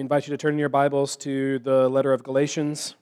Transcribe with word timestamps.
Me 0.00 0.02
invite 0.02 0.26
you 0.26 0.30
to 0.30 0.38
turn 0.38 0.54
in 0.54 0.58
your 0.58 0.70
Bibles 0.70 1.14
to 1.14 1.58
the 1.58 1.86
letter 1.86 2.14
of 2.14 2.22
Galatians. 2.22 2.94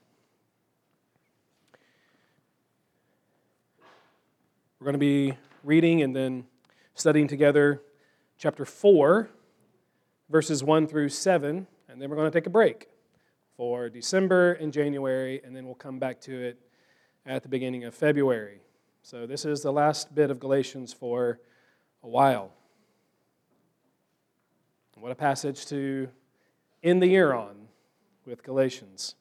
We're 4.80 4.86
going 4.86 4.94
to 4.94 4.98
be 4.98 5.36
reading 5.62 6.02
and 6.02 6.16
then 6.16 6.46
studying 6.94 7.28
together 7.28 7.82
chapter 8.36 8.64
4, 8.64 9.30
verses 10.28 10.64
1 10.64 10.88
through 10.88 11.10
7, 11.10 11.68
and 11.88 12.02
then 12.02 12.10
we're 12.10 12.16
going 12.16 12.28
to 12.32 12.36
take 12.36 12.48
a 12.48 12.50
break 12.50 12.88
for 13.56 13.88
December 13.88 14.54
and 14.54 14.72
January, 14.72 15.40
and 15.44 15.54
then 15.54 15.66
we'll 15.66 15.76
come 15.76 16.00
back 16.00 16.20
to 16.22 16.36
it 16.36 16.58
at 17.24 17.44
the 17.44 17.48
beginning 17.48 17.84
of 17.84 17.94
February. 17.94 18.60
So, 19.02 19.24
this 19.24 19.44
is 19.44 19.62
the 19.62 19.72
last 19.72 20.16
bit 20.16 20.32
of 20.32 20.40
Galatians 20.40 20.92
for 20.92 21.38
a 22.02 22.08
while. 22.08 22.50
What 24.96 25.12
a 25.12 25.14
passage 25.14 25.64
to 25.66 26.08
end 26.82 27.02
the 27.02 27.06
year 27.06 27.32
on 27.32 27.68
with 28.24 28.42
Galatians. 28.42 29.14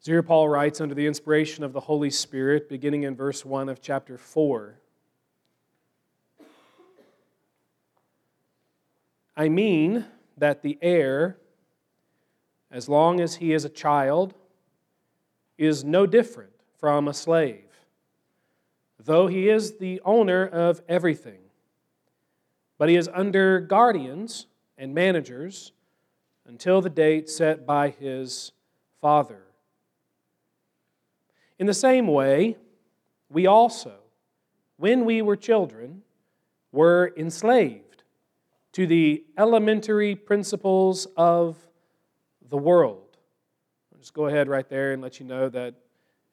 So 0.00 0.12
here 0.12 0.22
Paul 0.22 0.48
writes 0.48 0.80
under 0.80 0.94
the 0.94 1.06
inspiration 1.06 1.62
of 1.62 1.74
the 1.74 1.80
Holy 1.80 2.08
Spirit, 2.08 2.70
beginning 2.70 3.02
in 3.02 3.14
verse 3.14 3.44
1 3.44 3.68
of 3.68 3.82
chapter 3.82 4.16
4. 4.16 4.76
I 9.36 9.50
mean 9.50 10.06
that 10.38 10.62
the 10.62 10.78
heir, 10.80 11.36
as 12.70 12.88
long 12.88 13.20
as 13.20 13.36
he 13.36 13.52
is 13.52 13.66
a 13.66 13.68
child, 13.68 14.32
is 15.58 15.84
no 15.84 16.06
different 16.06 16.52
from 16.78 17.06
a 17.06 17.12
slave, 17.12 17.68
though 18.98 19.26
he 19.26 19.50
is 19.50 19.76
the 19.76 20.00
owner 20.02 20.46
of 20.46 20.80
everything. 20.88 21.49
But 22.80 22.88
he 22.88 22.96
is 22.96 23.10
under 23.12 23.60
guardians 23.60 24.46
and 24.78 24.94
managers 24.94 25.72
until 26.46 26.80
the 26.80 26.88
date 26.88 27.28
set 27.28 27.66
by 27.66 27.90
his 27.90 28.52
father. 29.02 29.42
In 31.58 31.66
the 31.66 31.74
same 31.74 32.06
way, 32.06 32.56
we 33.28 33.46
also, 33.46 33.96
when 34.78 35.04
we 35.04 35.20
were 35.20 35.36
children, 35.36 36.00
were 36.72 37.12
enslaved 37.18 38.02
to 38.72 38.86
the 38.86 39.24
elementary 39.36 40.14
principles 40.14 41.06
of 41.18 41.58
the 42.48 42.56
world. 42.56 43.18
I'll 43.92 44.00
just 44.00 44.14
go 44.14 44.24
ahead 44.24 44.48
right 44.48 44.70
there 44.70 44.94
and 44.94 45.02
let 45.02 45.20
you 45.20 45.26
know 45.26 45.50
that 45.50 45.74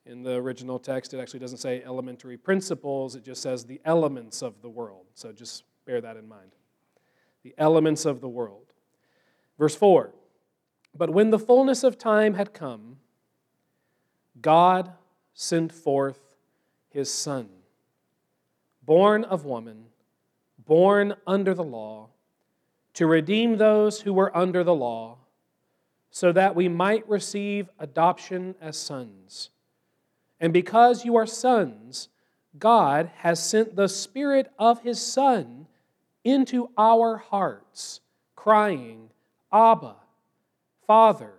in 0.06 0.24
the 0.24 0.36
original 0.36 0.80
text, 0.80 1.14
it 1.14 1.20
actually 1.20 1.42
doesn't 1.42 1.58
say 1.58 1.84
elementary 1.84 2.38
principles, 2.38 3.18
it 3.18 3.26
just 3.26 3.42
says 3.42 3.66
the 3.66 3.82
elements 3.84 4.42
of 4.42 4.62
the 4.62 4.70
world. 4.70 5.08
So 5.14 5.34
just 5.34 5.66
bear 5.88 6.02
that 6.02 6.18
in 6.18 6.28
mind. 6.28 6.52
The 7.44 7.56
elements 7.58 8.06
of 8.06 8.22
the 8.22 8.28
world. 8.28 8.66
Verse 9.58 9.76
4 9.76 10.12
But 10.96 11.10
when 11.10 11.32
the 11.32 11.40
fullness 11.40 11.84
of 11.84 11.98
time 11.98 12.36
had 12.36 12.54
come, 12.54 12.98
God 14.40 14.92
sent 15.34 15.72
forth 15.72 16.36
his 16.90 17.12
Son, 17.12 17.50
born 18.84 19.24
of 19.24 19.46
woman, 19.46 19.86
born 20.60 21.16
under 21.26 21.54
the 21.54 21.64
law, 21.64 22.10
to 22.94 23.08
redeem 23.08 23.58
those 23.58 24.02
who 24.02 24.14
were 24.14 24.36
under 24.36 24.64
the 24.64 24.76
law, 24.76 25.18
so 26.12 26.32
that 26.32 26.56
we 26.56 26.68
might 26.68 27.08
receive 27.08 27.70
adoption 27.80 28.56
as 28.60 28.76
sons. 28.76 29.52
And 30.40 30.52
because 30.52 31.06
you 31.06 31.16
are 31.16 31.26
sons, 31.26 32.10
God 32.58 33.12
has 33.18 33.44
sent 33.44 33.76
the 33.76 33.88
Spirit 33.88 34.52
of 34.58 34.82
His 34.82 35.00
Son 35.00 35.68
into 36.28 36.70
our 36.78 37.16
hearts, 37.18 38.02
crying, 38.36 39.10
Abba, 39.52 39.96
Father. 40.86 41.34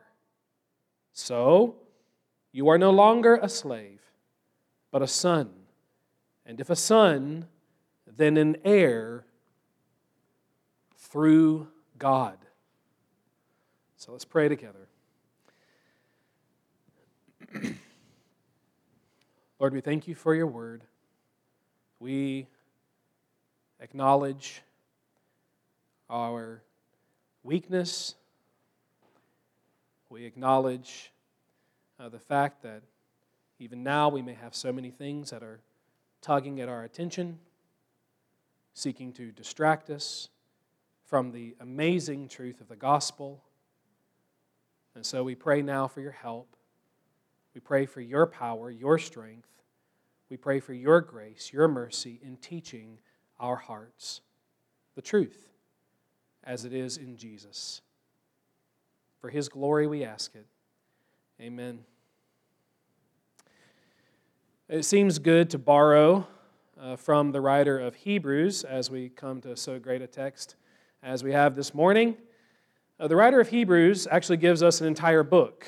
So, 1.13 1.77
you 2.53 2.69
are 2.69 2.79
no 2.79 2.91
longer 2.91 3.39
a 3.43 3.51
slave, 3.51 4.01
but 4.91 5.03
a 5.03 5.07
son. 5.07 5.51
And 6.47 6.59
if 6.59 6.71
a 6.71 6.77
son, 6.77 7.49
then 8.07 8.39
an 8.39 8.57
heir 8.65 9.27
through 10.97 11.69
God. 11.99 12.39
So 13.97 14.13
let's 14.13 14.25
pray 14.25 14.49
together. 14.49 14.89
Lord, 19.61 19.75
we 19.75 19.83
thank 19.83 20.09
you 20.09 20.15
for 20.15 20.35
your 20.35 20.47
word. 20.47 20.83
We 22.01 22.47
acknowledge 23.81 24.63
our 26.11 26.63
weakness. 27.43 28.15
We 30.09 30.25
acknowledge 30.25 31.13
uh, 32.01 32.09
the 32.09 32.19
fact 32.19 32.63
that 32.63 32.83
even 33.59 33.83
now 33.83 34.09
we 34.09 34.23
may 34.23 34.35
have 34.35 34.55
so 34.55 34.73
many 34.73 34.91
things 34.91 35.31
that 35.31 35.43
are 35.43 35.61
tugging 36.23 36.61
at 36.61 36.69
our 36.69 36.85
attention, 36.85 37.39
seeking 38.75 39.13
to 39.15 39.33
distract 39.33 39.91
us 39.91 40.29
from 41.07 41.33
the 41.33 41.57
amazing 41.61 42.29
truth 42.29 42.61
of 42.61 42.69
the 42.69 42.77
gospel. 42.77 43.43
And 44.95 45.05
so 45.05 45.25
we 45.25 45.35
pray 45.35 45.63
now 45.63 45.89
for 45.89 46.01
your 46.01 46.13
help. 46.13 46.57
We 47.55 47.61
pray 47.61 47.87
for 47.87 48.01
your 48.01 48.27
power, 48.27 48.71
your 48.71 48.99
strength. 48.99 49.49
We 50.31 50.37
pray 50.37 50.61
for 50.61 50.75
your 50.75 51.01
grace, 51.01 51.51
your 51.53 51.69
mercy 51.69 52.21
in 52.23 52.37
teaching 52.37 52.99
our 53.41 53.57
hearts 53.57 54.21
the 54.95 55.03
truth 55.03 55.49
as 56.49 56.65
it 56.65 56.73
is 56.73 56.97
in 56.97 57.19
Jesus. 57.19 57.83
For 59.21 59.29
his 59.29 59.51
glory 59.51 59.87
we 59.87 60.03
ask 60.03 60.35
it. 60.35 60.47
Amen. 61.41 61.81
It 64.67 64.85
seems 64.85 65.19
good 65.19 65.51
to 65.51 65.59
borrow 65.59 66.27
uh, 66.81 66.97
from 66.97 67.33
the 67.33 67.41
writer 67.43 67.79
of 67.79 67.95
Hebrews 67.95 68.65
as 68.65 68.91
we 68.91 69.11
come 69.11 69.43
to 69.43 69.57
so 69.57 69.79
great 69.79 70.01
a 70.01 70.07
text 70.07 70.57
as 71.03 71.23
we 71.23 71.33
have 71.33 71.55
this 71.55 71.75
morning. 71.75 72.17
Uh, 72.99 73.09
the 73.09 73.17
writer 73.17 73.41
of 73.41 73.49
Hebrews 73.49 74.09
actually 74.11 74.39
gives 74.39 74.63
us 74.63 74.81
an 74.81 74.87
entire 74.87 75.23
book 75.23 75.67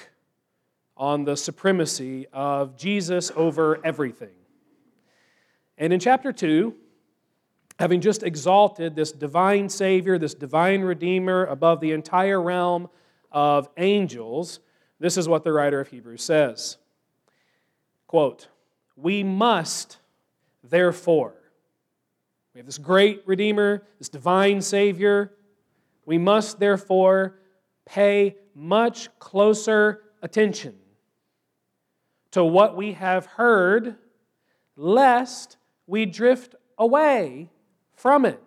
on 0.97 1.25
the 1.25 1.37
supremacy 1.37 2.27
of 2.33 2.77
Jesus 2.79 3.31
over 3.37 3.85
everything. 3.85 4.35
And 5.77 5.93
in 5.93 6.01
chapter 6.01 6.33
2, 6.33 6.75
having 7.81 8.03
just 8.03 8.23
exalted 8.23 8.95
this 8.95 9.11
divine 9.11 9.67
Savior, 9.67 10.19
this 10.19 10.35
divine 10.35 10.83
Redeemer 10.83 11.47
above 11.47 11.81
the 11.81 11.93
entire 11.93 12.41
realm 12.41 12.91
of 13.32 13.71
angels, 13.79 14.61
this 14.99 15.17
is 15.17 15.27
what 15.27 15.44
the 15.44 15.53
writer 15.53 15.81
of 15.81 15.88
Hebrews 15.88 16.23
says. 16.23 16.77
Quote, 18.06 18.49
we 18.97 19.25
must, 19.25 19.97
therefore, 20.62 21.32
we 22.53 22.59
have 22.59 22.67
this 22.67 22.77
great 22.77 23.23
Redeemer, 23.25 23.83
this 23.99 24.11
divine 24.11 24.61
Savior. 24.61 25.33
We 26.05 26.19
must, 26.19 26.61
therefore, 26.61 27.37
pay 27.87 28.37
much 28.55 29.09
closer 29.19 30.03
attention 30.21 30.75
to 32.33 32.44
what 32.44 32.76
we 32.76 32.93
have 32.93 33.25
heard, 33.25 33.97
lest 34.76 35.56
we 35.87 36.05
drift 36.05 36.55
away 36.76 37.49
from 38.00 38.25
it. 38.25 38.43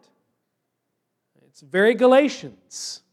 It's 1.47 1.61
very 1.61 1.93
Galatians. 1.93 3.03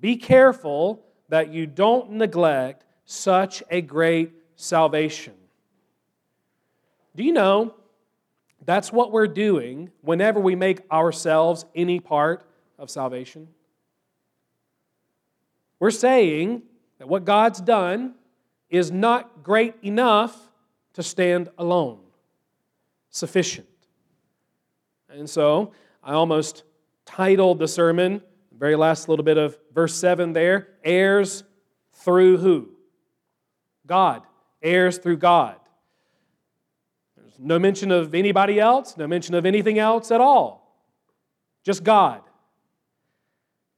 Be 0.00 0.16
careful 0.16 1.02
that 1.28 1.52
you 1.52 1.66
don't 1.66 2.12
neglect 2.12 2.84
such 3.04 3.64
a 3.68 3.80
great 3.80 4.32
salvation. 4.54 5.34
Do 7.16 7.24
you 7.24 7.32
know 7.32 7.74
that's 8.64 8.92
what 8.92 9.10
we're 9.10 9.26
doing 9.26 9.90
whenever 10.02 10.38
we 10.38 10.54
make 10.54 10.80
ourselves 10.92 11.64
any 11.74 11.98
part 11.98 12.48
of 12.78 12.88
salvation? 12.88 13.48
We're 15.80 15.90
saying 15.90 16.62
that 16.98 17.08
what 17.08 17.24
God's 17.24 17.60
done 17.60 18.14
is 18.70 18.92
not 18.92 19.42
great 19.42 19.74
enough 19.82 20.36
to 20.92 21.02
stand 21.02 21.48
alone, 21.58 21.98
sufficient. 23.10 23.66
And 25.08 25.28
so 25.28 25.72
I 26.02 26.12
almost 26.12 26.64
titled 27.04 27.58
the 27.58 27.68
sermon, 27.68 28.22
the 28.50 28.58
very 28.58 28.76
last 28.76 29.08
little 29.08 29.24
bit 29.24 29.38
of 29.38 29.58
verse 29.72 29.94
7 29.94 30.32
there, 30.32 30.68
heirs 30.84 31.44
through 31.92 32.38
who? 32.38 32.70
God. 33.86 34.22
Heirs 34.62 34.98
through 34.98 35.18
God. 35.18 35.56
There's 37.16 37.38
no 37.38 37.58
mention 37.58 37.90
of 37.90 38.14
anybody 38.14 38.58
else, 38.58 38.96
no 38.96 39.06
mention 39.06 39.34
of 39.34 39.46
anything 39.46 39.78
else 39.78 40.10
at 40.10 40.20
all. 40.20 40.80
Just 41.62 41.84
God. 41.84 42.22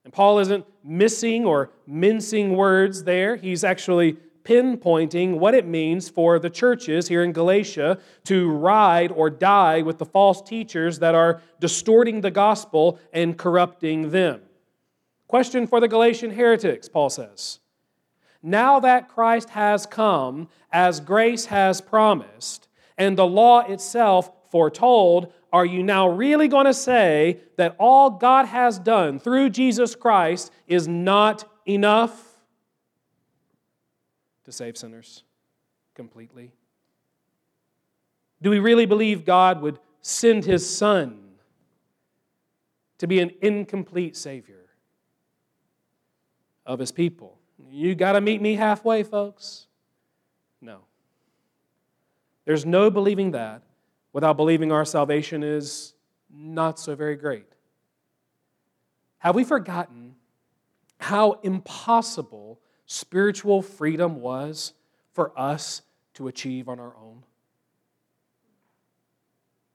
And 0.04 0.12
Paul 0.12 0.38
isn't 0.38 0.64
missing 0.82 1.44
or 1.44 1.70
mincing 1.86 2.56
words 2.56 3.04
there. 3.04 3.36
He's 3.36 3.64
actually 3.64 4.16
pinpointing 4.48 5.38
what 5.38 5.52
it 5.52 5.66
means 5.66 6.08
for 6.08 6.38
the 6.38 6.48
churches 6.48 7.08
here 7.08 7.22
in 7.22 7.32
Galatia 7.32 7.98
to 8.24 8.50
ride 8.50 9.12
or 9.12 9.28
die 9.28 9.82
with 9.82 9.98
the 9.98 10.06
false 10.06 10.40
teachers 10.40 11.00
that 11.00 11.14
are 11.14 11.42
distorting 11.60 12.22
the 12.22 12.30
gospel 12.30 12.98
and 13.12 13.36
corrupting 13.36 14.10
them. 14.10 14.40
Question 15.26 15.66
for 15.66 15.80
the 15.80 15.88
Galatian 15.88 16.30
heretics, 16.30 16.88
Paul 16.88 17.10
says. 17.10 17.58
Now 18.42 18.80
that 18.80 19.08
Christ 19.08 19.50
has 19.50 19.84
come, 19.84 20.48
as 20.72 21.00
grace 21.00 21.46
has 21.46 21.82
promised, 21.82 22.68
and 22.96 23.18
the 23.18 23.26
law 23.26 23.60
itself 23.60 24.30
foretold, 24.50 25.30
are 25.52 25.66
you 25.66 25.82
now 25.82 26.08
really 26.08 26.48
going 26.48 26.64
to 26.64 26.72
say 26.72 27.40
that 27.56 27.76
all 27.78 28.10
God 28.10 28.46
has 28.46 28.78
done 28.78 29.18
through 29.18 29.50
Jesus 29.50 29.94
Christ 29.94 30.50
is 30.66 30.88
not 30.88 31.44
enough 31.66 32.27
to 34.48 34.52
save 34.52 34.78
sinners 34.78 35.24
completely? 35.94 36.50
Do 38.40 38.48
we 38.48 38.60
really 38.60 38.86
believe 38.86 39.26
God 39.26 39.60
would 39.60 39.78
send 40.00 40.46
his 40.46 40.66
Son 40.66 41.32
to 42.96 43.06
be 43.06 43.20
an 43.20 43.30
incomplete 43.42 44.16
Savior 44.16 44.64
of 46.64 46.78
his 46.78 46.90
people? 46.90 47.38
You 47.70 47.94
got 47.94 48.12
to 48.12 48.22
meet 48.22 48.40
me 48.40 48.54
halfway, 48.54 49.02
folks. 49.02 49.66
No. 50.62 50.78
There's 52.46 52.64
no 52.64 52.90
believing 52.90 53.32
that 53.32 53.60
without 54.14 54.38
believing 54.38 54.72
our 54.72 54.86
salvation 54.86 55.42
is 55.42 55.92
not 56.32 56.78
so 56.78 56.94
very 56.94 57.16
great. 57.16 57.52
Have 59.18 59.34
we 59.34 59.44
forgotten 59.44 60.14
how 60.98 61.32
impossible 61.42 62.60
spiritual 62.88 63.62
freedom 63.62 64.20
was 64.20 64.72
for 65.12 65.38
us 65.38 65.82
to 66.14 66.26
achieve 66.26 66.68
on 66.68 66.80
our 66.80 66.96
own? 66.96 67.22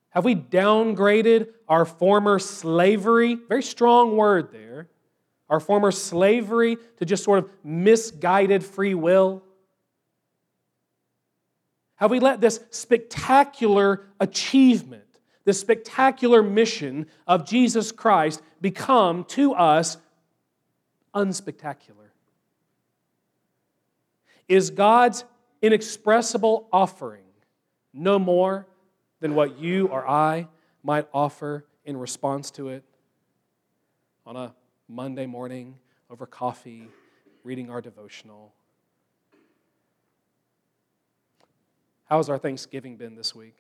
Have 0.10 0.26
we 0.26 0.36
downgraded 0.36 1.48
our 1.68 1.86
former 1.86 2.38
slavery? 2.40 3.36
Very 3.48 3.64
strong 3.64 4.18
word 4.18 4.52
there. 4.52 4.90
Our 5.50 5.60
former 5.60 5.92
slavery 5.92 6.78
to 6.98 7.06
just 7.06 7.24
sort 7.24 7.40
of 7.40 7.50
misguided 7.64 8.64
free 8.64 8.94
will? 8.94 9.44
Have 11.96 12.12
we 12.12 12.20
let 12.20 12.42
this 12.42 12.60
spectacular 12.72 14.06
achievement, 14.20 15.20
this 15.46 15.60
spectacular 15.60 16.42
mission 16.42 17.08
of 17.28 17.48
Jesus 17.48 17.92
Christ 17.92 18.42
become 18.60 19.24
to 19.26 19.54
us 19.54 19.98
unspectacular? 21.16 22.03
Is 24.48 24.70
God's 24.70 25.24
inexpressible 25.62 26.68
offering 26.72 27.24
no 27.94 28.20
more 28.20 28.68
than 29.20 29.36
what 29.36 29.58
you 29.60 29.88
or 29.88 30.08
I 30.08 30.48
might 30.84 31.08
offer 31.14 31.66
in 31.86 31.98
response 31.98 32.52
to 32.52 32.70
it 32.70 32.84
on 34.26 34.36
a 34.36 34.54
Monday 34.88 35.26
morning 35.26 35.76
over 36.10 36.26
coffee, 36.26 36.88
reading 37.44 37.70
our 37.70 37.82
devotional? 37.82 38.54
How 42.06 42.18
has 42.18 42.30
our 42.30 42.38
Thanksgiving 42.38 42.98
been 42.98 43.16
this 43.16 43.34
week? 43.34 43.56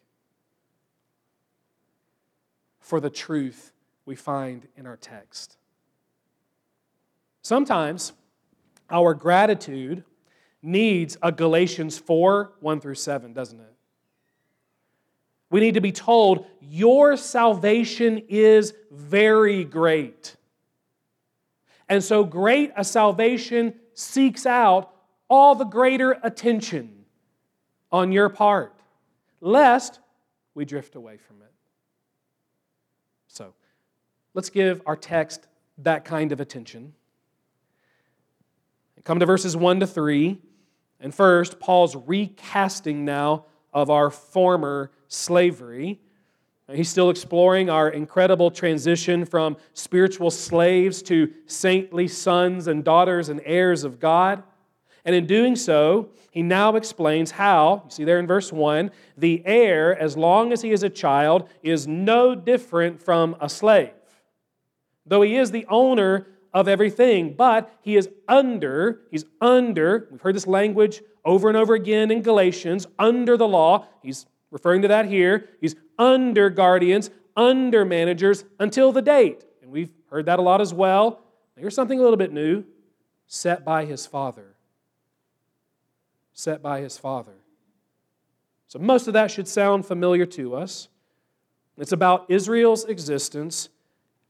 For 2.79 2.99
the 2.99 3.09
truth 3.09 3.71
we 4.05 4.15
find 4.15 4.67
in 4.75 4.85
our 4.85 4.97
text. 4.97 5.57
Sometimes 7.41 8.13
our 8.89 9.13
gratitude 9.13 10.03
needs 10.63 11.17
a 11.21 11.31
Galatians 11.31 11.99
4 11.99 12.53
1 12.59 12.79
through 12.79 12.95
7, 12.95 13.33
doesn't 13.33 13.59
it? 13.59 13.73
We 15.51 15.59
need 15.59 15.75
to 15.75 15.81
be 15.81 15.91
told, 15.91 16.47
Your 16.61 17.15
salvation 17.15 18.23
is 18.29 18.73
very 18.89 19.63
great. 19.63 20.35
And 21.87 22.03
so 22.03 22.23
great 22.23 22.71
a 22.75 22.83
salvation 22.83 23.75
seeks 23.93 24.47
out 24.47 24.95
all 25.29 25.53
the 25.53 25.65
greater 25.65 26.17
attention 26.23 27.05
on 27.91 28.11
your 28.11 28.29
part, 28.29 28.73
lest 29.41 29.99
we 30.55 30.65
drift 30.65 30.95
away 30.95 31.17
from 31.17 31.41
it. 31.41 31.51
So, 33.27 33.53
let's 34.33 34.49
give 34.49 34.81
our 34.85 34.95
text 34.95 35.47
that 35.79 36.05
kind 36.05 36.31
of 36.31 36.39
attention. 36.39 36.93
Come 39.03 39.19
to 39.19 39.25
verses 39.25 39.57
1 39.57 39.81
to 39.81 39.87
3. 39.87 40.39
And 41.03 41.13
first, 41.13 41.59
Paul's 41.59 41.97
recasting 41.97 43.03
now 43.03 43.45
of 43.73 43.89
our 43.89 44.09
former 44.09 44.89
slavery. 45.09 45.99
He's 46.71 46.89
still 46.89 47.09
exploring 47.09 47.69
our 47.69 47.89
incredible 47.89 48.49
transition 48.49 49.25
from 49.25 49.57
spiritual 49.73 50.31
slaves 50.31 51.03
to 51.03 51.31
saintly 51.45 52.07
sons 52.07 52.67
and 52.67 52.85
daughters 52.85 53.27
and 53.27 53.41
heirs 53.43 53.83
of 53.83 53.99
God. 53.99 54.43
And 55.03 55.13
in 55.13 55.27
doing 55.27 55.57
so, 55.57 56.09
he 56.31 56.41
now 56.41 56.77
explains 56.77 57.31
how, 57.31 57.81
you 57.83 57.91
see 57.91 58.03
there 58.05 58.17
in 58.17 58.25
verse 58.25 58.53
1, 58.53 58.89
the 59.17 59.43
heir, 59.45 59.99
as 59.99 60.15
long 60.15 60.53
as 60.53 60.61
he 60.61 60.71
is 60.71 60.83
a 60.83 60.89
child, 60.89 61.49
is 61.61 61.85
no 61.85 62.33
different 62.33 63.01
from 63.01 63.35
a 63.41 63.49
slave. 63.49 63.91
Though 65.05 65.21
he 65.21 65.35
is 65.35 65.51
the 65.51 65.65
owner 65.67 66.27
of 66.53 66.67
everything, 66.67 67.33
but 67.33 67.73
he 67.81 67.95
is 67.95 68.09
under, 68.27 69.01
he's 69.09 69.25
under, 69.41 70.07
we've 70.11 70.21
heard 70.21 70.35
this 70.35 70.47
language 70.47 71.01
over 71.25 71.47
and 71.47 71.57
over 71.57 71.73
again 71.73 72.11
in 72.11 72.21
Galatians, 72.21 72.85
under 72.99 73.37
the 73.37 73.47
law. 73.47 73.87
He's 74.01 74.25
referring 74.51 74.81
to 74.83 74.87
that 74.89 75.05
here. 75.05 75.49
He's 75.61 75.75
under 75.97 76.49
guardians, 76.49 77.09
under 77.35 77.85
managers 77.85 78.45
until 78.59 78.91
the 78.91 79.01
date. 79.01 79.43
And 79.61 79.71
we've 79.71 79.93
heard 80.09 80.25
that 80.27 80.39
a 80.39 80.41
lot 80.41 80.61
as 80.61 80.73
well. 80.73 81.21
Here's 81.57 81.75
something 81.75 81.99
a 81.99 82.01
little 82.01 82.17
bit 82.17 82.33
new 82.33 82.63
set 83.25 83.63
by 83.63 83.85
his 83.85 84.05
father 84.05 84.53
set 86.33 86.61
by 86.61 86.81
his 86.81 86.97
Father. 86.97 87.35
So, 88.67 88.79
most 88.79 89.07
of 89.07 89.13
that 89.13 89.29
should 89.29 89.47
sound 89.47 89.85
familiar 89.85 90.25
to 90.27 90.55
us. 90.55 90.89
It's 91.77 91.91
about 91.91 92.25
Israel's 92.29 92.85
existence 92.85 93.69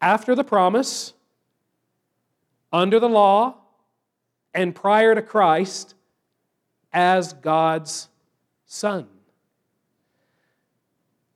after 0.01 0.35
the 0.35 0.43
promise, 0.43 1.13
under 2.73 2.99
the 2.99 3.07
law, 3.07 3.55
and 4.53 4.75
prior 4.75 5.15
to 5.15 5.21
Christ 5.21 5.95
as 6.91 7.31
God's 7.33 8.09
Son. 8.65 9.07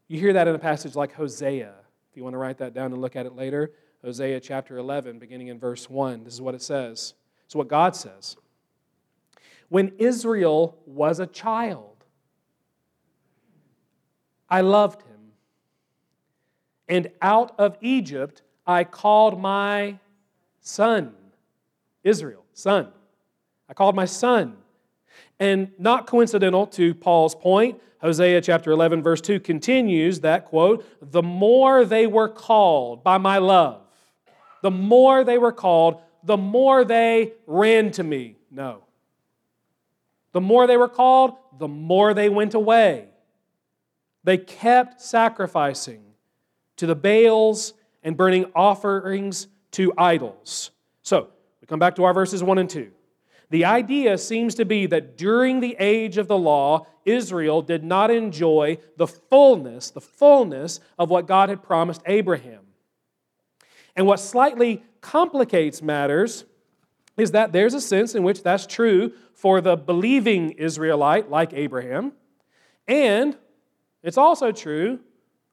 You 0.08 0.20
hear 0.20 0.34
that 0.34 0.48
in 0.48 0.56
a 0.56 0.60
passage 0.60 0.96
like 0.96 1.14
Hosea. 1.14 1.74
If 2.12 2.18
you 2.18 2.24
want 2.24 2.34
to 2.34 2.38
write 2.38 2.58
that 2.58 2.74
down 2.74 2.92
and 2.92 3.02
look 3.02 3.16
at 3.16 3.26
it 3.26 3.36
later, 3.36 3.72
Hosea 4.04 4.40
chapter 4.40 4.78
11, 4.78 5.20
beginning 5.20 5.48
in 5.48 5.60
verse 5.60 5.90
1. 5.90 6.24
This 6.24 6.34
is 6.34 6.42
what 6.42 6.56
it 6.56 6.62
says. 6.62 7.14
It's 7.46 7.56
what 7.56 7.68
God 7.68 7.96
says 7.96 8.36
when 9.70 9.92
Israel 9.98 10.78
was 10.86 11.20
a 11.20 11.28
child. 11.28 12.06
I 14.50 14.62
loved 14.62 15.02
him. 15.02 15.32
And 16.88 17.12
out 17.22 17.54
of 17.58 17.78
Egypt 17.82 18.42
I 18.66 18.84
called 18.84 19.40
my 19.40 20.00
son, 20.62 21.14
Israel, 22.08 22.46
son. 22.54 22.88
I 23.70 23.74
called 23.74 23.96
my 23.96 24.06
son. 24.06 24.58
And 25.40 25.72
not 25.78 26.08
coincidental 26.08 26.68
to 26.68 26.96
Paul's 26.96 27.36
point, 27.36 27.80
Hosea 28.02 28.42
chapter 28.42 28.72
11, 28.72 29.02
verse 29.02 29.22
2 29.22 29.40
continues 29.40 30.22
that 30.22 30.46
quote, 30.46 30.86
the 31.02 31.24
more 31.24 31.84
they 31.86 32.08
were 32.08 32.30
called 32.30 33.04
by 33.04 33.18
my 33.18 33.40
love, 33.40 33.82
the 34.62 34.72
more 34.72 35.24
they 35.24 35.38
were 35.38 35.52
called, 35.52 36.02
the 36.24 36.38
more 36.38 36.86
they 36.86 37.34
ran 37.46 37.92
to 37.92 38.04
me. 38.04 38.36
No. 38.52 38.84
The 40.34 40.42
more 40.42 40.68
they 40.68 40.78
were 40.78 40.90
called, 40.90 41.36
the 41.58 41.68
more 41.68 42.14
they 42.14 42.30
went 42.30 42.54
away. 42.54 43.08
They 44.24 44.38
kept 44.38 45.02
sacrificing 45.02 46.02
to 46.76 46.86
the 46.86 46.96
Baals 46.96 47.74
and 48.04 48.16
burning 48.16 48.46
offerings 48.56 49.48
to 49.72 49.94
idols. 49.98 50.72
So, 51.02 51.30
come 51.68 51.80
back 51.80 51.96
to 51.96 52.04
our 52.04 52.14
verses 52.14 52.44
1 52.44 52.58
and 52.58 52.70
2. 52.70 52.92
The 53.50 53.66
idea 53.66 54.18
seems 54.18 54.56
to 54.56 54.66
be 54.66 54.88
that 54.88 55.18
during 55.18 55.62
the 55.62 55.76
age 55.80 56.18
of 56.18 56.28
the 56.28 56.38
law, 56.38 56.86
Israel 57.06 57.62
did 57.62 57.84
not 57.84 58.12
enjoy 58.12 58.78
the 58.98 59.08
fullness, 59.08 59.90
the 59.90 60.02
fullness 60.02 60.82
of 61.00 61.10
what 61.10 61.28
God 61.28 61.50
had 61.50 61.64
promised 61.64 62.02
Abraham. 62.06 62.60
And 63.96 64.06
what 64.06 64.20
slightly 64.20 64.84
complicates 65.00 65.82
matters 65.82 66.46
is 67.18 67.32
that 67.32 67.52
there's 67.52 67.74
a 67.74 67.82
sense 67.82 68.16
in 68.16 68.24
which 68.24 68.44
that's 68.44 68.68
true 68.68 69.14
for 69.34 69.62
the 69.62 69.76
believing 69.78 70.52
Israelite, 70.52 71.30
like 71.30 71.54
Abraham, 71.54 72.12
and 72.88 73.36
it's 74.04 74.18
also 74.18 74.52
true 74.52 75.00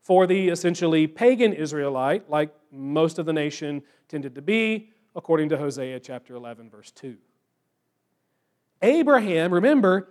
for 0.03 0.27
the 0.27 0.49
essentially 0.49 1.07
pagan 1.07 1.53
Israelite, 1.53 2.29
like 2.29 2.55
most 2.71 3.19
of 3.19 3.27
the 3.27 3.33
nation 3.33 3.83
tended 4.09 4.35
to 4.35 4.43
be, 4.43 4.91
according 5.15 5.49
to 5.51 5.57
Hosea 5.57 6.01
chapter 6.01 6.35
11, 6.35 6.71
verse 6.71 6.91
2. 6.93 7.17
Abraham, 8.83 9.53
remember, 9.53 10.09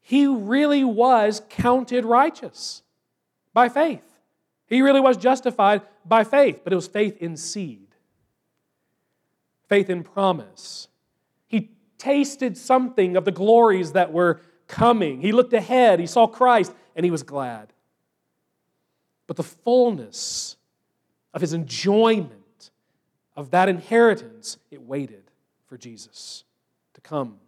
he 0.00 0.26
really 0.26 0.82
was 0.82 1.42
counted 1.48 2.04
righteous 2.04 2.82
by 3.52 3.68
faith. 3.68 4.04
He 4.66 4.82
really 4.82 5.00
was 5.00 5.16
justified 5.16 5.82
by 6.04 6.24
faith, 6.24 6.60
but 6.64 6.72
it 6.72 6.76
was 6.76 6.86
faith 6.86 7.18
in 7.18 7.36
seed, 7.36 7.88
faith 9.68 9.90
in 9.90 10.02
promise. 10.02 10.88
He 11.46 11.70
tasted 11.98 12.56
something 12.56 13.16
of 13.16 13.24
the 13.24 13.32
glories 13.32 13.92
that 13.92 14.12
were 14.12 14.40
coming. 14.66 15.20
He 15.20 15.32
looked 15.32 15.52
ahead, 15.52 16.00
he 16.00 16.06
saw 16.06 16.26
Christ, 16.26 16.72
and 16.96 17.04
he 17.04 17.10
was 17.10 17.22
glad. 17.22 17.72
But 19.26 19.36
the 19.36 19.42
fullness 19.42 20.56
of 21.34 21.40
his 21.40 21.52
enjoyment 21.52 22.39
of 23.36 23.50
that 23.50 23.68
inheritance, 23.68 24.58
it 24.70 24.82
waited 24.82 25.30
for 25.66 25.76
Jesus 25.76 26.44
to 26.94 27.00
come. 27.00 27.38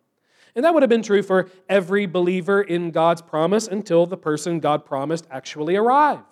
And 0.55 0.65
that 0.65 0.75
would 0.75 0.83
have 0.83 0.91
been 0.91 1.03
true 1.03 1.23
for 1.23 1.49
every 1.69 2.07
believer 2.07 2.63
in 2.63 2.91
God's 2.91 3.23
promise 3.23 3.67
until 3.67 4.07
the 4.07 4.17
person 4.17 4.61
God 4.61 4.85
promised 4.85 5.27
actually 5.31 5.77
arrived. 5.77 6.25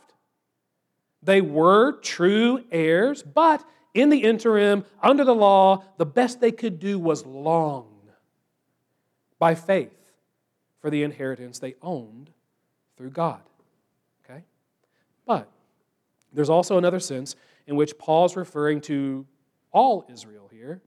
They 1.22 1.40
were 1.40 2.00
true 2.00 2.64
heirs, 2.70 3.22
but 3.22 3.64
in 3.94 4.08
the 4.08 4.18
interim, 4.18 4.84
under 5.02 5.24
the 5.24 5.34
law, 5.34 5.84
the 5.96 6.06
best 6.06 6.40
they 6.40 6.52
could 6.52 6.78
do 6.78 6.98
was 6.98 7.26
long 7.26 7.86
by 9.38 9.54
faith 9.54 9.96
for 10.80 10.90
the 10.90 11.02
inheritance 11.02 11.58
they 11.58 11.74
owned 11.82 12.30
through 12.96 13.10
God. 13.10 13.40
Okay? 14.24 14.44
But 15.26 15.50
there's 16.32 16.50
also 16.50 16.78
another 16.78 17.00
sense 17.00 17.36
in 17.66 17.76
which 17.76 17.98
Paul's 17.98 18.36
referring 18.36 18.80
to 18.82 19.26
all 19.72 20.04
Israel 20.08 20.48
here 20.50 20.82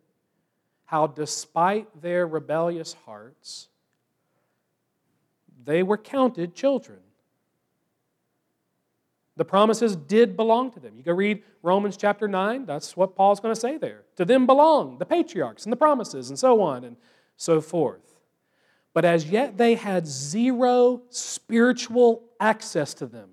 how, 0.86 1.08
despite 1.08 1.88
their 2.02 2.28
rebellious 2.28 2.94
hearts, 3.06 3.68
they 5.64 5.82
were 5.82 5.98
counted 5.98 6.54
children. 6.54 7.00
The 9.38 9.46
promises 9.46 9.96
did 9.96 10.38
belong 10.38 10.72
to 10.74 10.80
them. 10.80 10.94
You 10.96 11.04
can 11.04 11.16
read 11.16 11.42
Romans 11.64 11.98
chapter 11.98 12.28
9, 12.28 12.68
that's 12.68 12.96
what 12.96 13.16
Paul's 13.16 13.40
going 13.40 13.56
to 13.56 13.60
say 13.60 13.78
there. 13.78 14.04
To 14.18 14.26
them 14.26 14.46
belong 14.46 15.00
the 15.00 15.06
patriarchs 15.06 15.64
and 15.64 15.72
the 15.72 15.78
promises, 15.78 16.30
and 16.30 16.38
so 16.38 16.62
on 16.62 16.84
and 16.84 16.96
so 17.38 17.60
forth. 17.60 18.20
But 18.94 19.06
as 19.06 19.26
yet 19.26 19.58
they 19.58 19.74
had 19.74 20.06
zero 20.06 21.02
spiritual 21.10 22.24
access 22.40 22.94
to 22.96 23.08
them. 23.08 23.30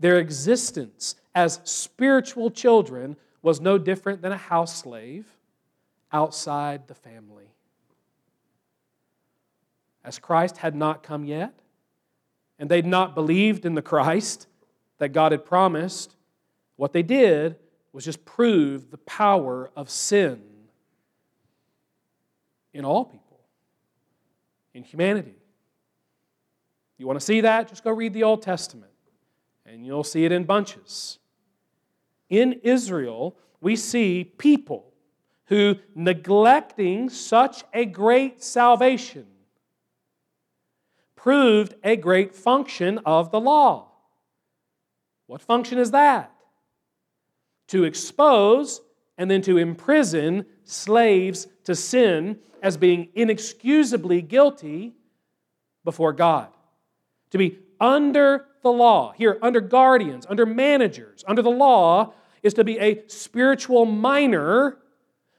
Their 0.00 0.18
existence 0.18 1.16
as 1.34 1.60
spiritual 1.64 2.50
children 2.50 3.16
was 3.42 3.60
no 3.60 3.78
different 3.78 4.22
than 4.22 4.32
a 4.32 4.36
house 4.36 4.76
slave 4.76 5.26
outside 6.12 6.88
the 6.88 6.94
family. 6.94 7.50
As 10.04 10.18
Christ 10.18 10.58
had 10.58 10.74
not 10.74 11.02
come 11.02 11.24
yet, 11.24 11.54
and 12.58 12.70
they'd 12.70 12.86
not 12.86 13.14
believed 13.14 13.64
in 13.64 13.74
the 13.74 13.82
Christ 13.82 14.46
that 14.98 15.10
God 15.10 15.32
had 15.32 15.44
promised, 15.44 16.14
what 16.76 16.92
they 16.92 17.02
did 17.02 17.56
was 17.92 18.04
just 18.04 18.24
prove 18.24 18.90
the 18.90 18.98
power 18.98 19.70
of 19.76 19.90
sin 19.90 20.42
in 22.72 22.84
all 22.84 23.04
people, 23.04 23.40
in 24.74 24.82
humanity. 24.82 25.36
You 26.98 27.06
want 27.06 27.18
to 27.18 27.24
see 27.24 27.40
that? 27.42 27.68
Just 27.68 27.84
go 27.84 27.90
read 27.90 28.12
the 28.12 28.22
Old 28.24 28.42
Testament, 28.42 28.92
and 29.66 29.84
you'll 29.86 30.04
see 30.04 30.24
it 30.24 30.32
in 30.32 30.44
bunches 30.44 31.18
in 32.28 32.54
Israel, 32.62 33.36
we 33.60 33.76
see 33.76 34.24
people 34.24 34.92
who, 35.46 35.76
neglecting 35.94 37.10
such 37.10 37.64
a 37.72 37.84
great 37.84 38.42
salvation, 38.42 39.26
proved 41.16 41.74
a 41.84 41.96
great 41.96 42.34
function 42.34 42.98
of 43.04 43.30
the 43.30 43.40
law. 43.40 43.88
What 45.26 45.42
function 45.42 45.78
is 45.78 45.90
that? 45.92 46.32
To 47.68 47.84
expose 47.84 48.80
and 49.16 49.30
then 49.30 49.42
to 49.42 49.58
imprison 49.58 50.44
slaves 50.64 51.46
to 51.64 51.74
sin 51.74 52.38
as 52.62 52.76
being 52.76 53.08
inexcusably 53.14 54.22
guilty 54.22 54.94
before 55.84 56.12
God. 56.12 56.48
To 57.30 57.38
be 57.38 57.58
under 57.80 58.46
the 58.64 58.72
law, 58.72 59.12
here, 59.12 59.38
under 59.40 59.60
guardians, 59.60 60.26
under 60.28 60.44
managers, 60.44 61.22
under 61.28 61.42
the 61.42 61.50
law, 61.50 62.12
is 62.42 62.54
to 62.54 62.64
be 62.64 62.78
a 62.80 63.04
spiritual 63.06 63.84
minor 63.84 64.78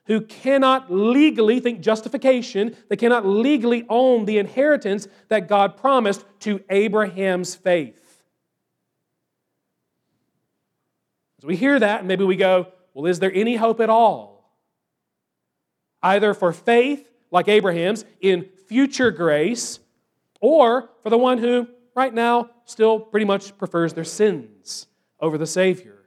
who 0.05 0.21
cannot 0.21 0.93
legally 0.93 1.59
think 1.59 1.81
justification, 1.81 2.77
they 2.89 2.95
cannot 2.95 3.25
legally 3.25 3.85
own 3.89 4.25
the 4.25 4.37
inheritance 4.37 5.07
that 5.29 5.49
God 5.49 5.75
promised 5.75 6.23
to 6.41 6.63
Abraham's 6.69 7.55
faith. 7.55 8.23
So 11.41 11.47
we 11.47 11.55
hear 11.55 11.79
that, 11.79 11.99
and 11.99 12.07
maybe 12.07 12.23
we 12.23 12.35
go, 12.35 12.67
well, 12.93 13.07
is 13.07 13.19
there 13.19 13.33
any 13.33 13.55
hope 13.55 13.81
at 13.81 13.89
all? 13.89 14.55
Either 16.01 16.35
for 16.35 16.53
faith, 16.53 17.09
like 17.31 17.47
Abraham's, 17.47 18.05
in 18.21 18.47
future 18.67 19.09
grace, 19.09 19.79
or 20.39 20.89
for 21.01 21.09
the 21.09 21.17
one 21.17 21.39
who 21.39 21.67
right 21.95 22.13
now 22.13 22.49
still 22.65 22.99
pretty 22.99 23.25
much 23.25 23.57
prefers 23.57 23.93
their 23.93 24.03
sins 24.03 24.87
over 25.19 25.37
the 25.37 25.47
Savior. 25.47 26.03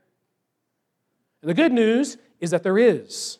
And 1.42 1.48
the 1.48 1.54
good 1.54 1.72
news 1.72 2.18
is 2.40 2.50
that 2.50 2.62
there 2.62 2.78
is. 2.78 3.38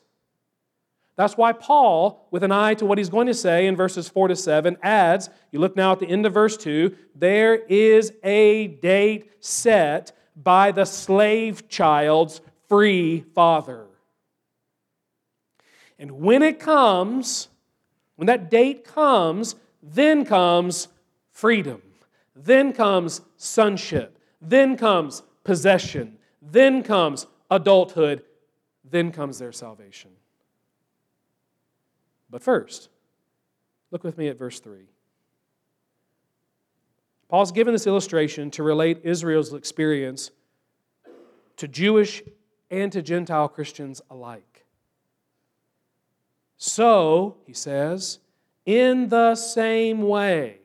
That's 1.17 1.37
why 1.37 1.52
Paul, 1.52 2.28
with 2.31 2.45
an 2.45 2.52
eye 2.52 2.75
to 2.75 2.87
what 2.87 2.97
he's 2.97 3.09
going 3.09 3.26
to 3.26 3.35
say 3.35 3.67
in 3.67 3.75
verses 3.75 4.09
4 4.09 4.28
to 4.28 4.37
7, 4.37 4.76
adds, 4.83 5.28
you 5.50 5.59
look 5.59 5.75
now 5.75 5.90
at 5.90 5.99
the 5.99 6.07
end 6.07 6.25
of 6.26 6.33
verse 6.33 6.57
2, 6.57 6.97
there 7.17 7.57
is 7.57 8.12
a 8.23 8.69
date 8.69 9.28
set 9.40 10.12
by 10.37 10.71
the 10.71 10.85
slave 10.85 11.69
child's 11.69 12.40
free 12.69 13.25
father. 13.35 13.87
And 15.99 16.12
when 16.12 16.43
it 16.43 16.61
comes, 16.61 17.49
when 18.14 18.26
that 18.26 18.49
date 18.49 18.85
comes, 18.85 19.57
then 19.83 20.25
comes 20.25 20.87
freedom. 21.33 21.83
Then 22.38 22.73
comes 22.73 23.21
sonship. 23.37 24.18
Then 24.40 24.76
comes 24.76 25.23
possession. 25.42 26.18
Then 26.40 26.83
comes 26.83 27.26
adulthood. 27.50 28.23
Then 28.88 29.11
comes 29.11 29.38
their 29.38 29.52
salvation. 29.52 30.11
But 32.30 32.42
first, 32.42 32.90
look 33.90 34.04
with 34.04 34.16
me 34.16 34.28
at 34.28 34.38
verse 34.38 34.61
3. 34.61 34.83
Paul's 37.28 37.52
given 37.52 37.75
this 37.75 37.87
illustration 37.87 38.50
to 38.52 38.62
relate 38.62 39.00
Israel's 39.02 39.52
experience 39.52 40.30
to 41.57 41.66
Jewish 41.66 42.23
and 42.71 42.92
to 42.92 43.02
Gentile 43.02 43.49
Christians 43.49 44.00
alike. 44.11 44.64
So, 46.57 47.37
he 47.47 47.52
says, 47.52 48.21
in 48.64 49.09
the 49.09 49.35
same 49.35 50.02
way, 50.02 50.59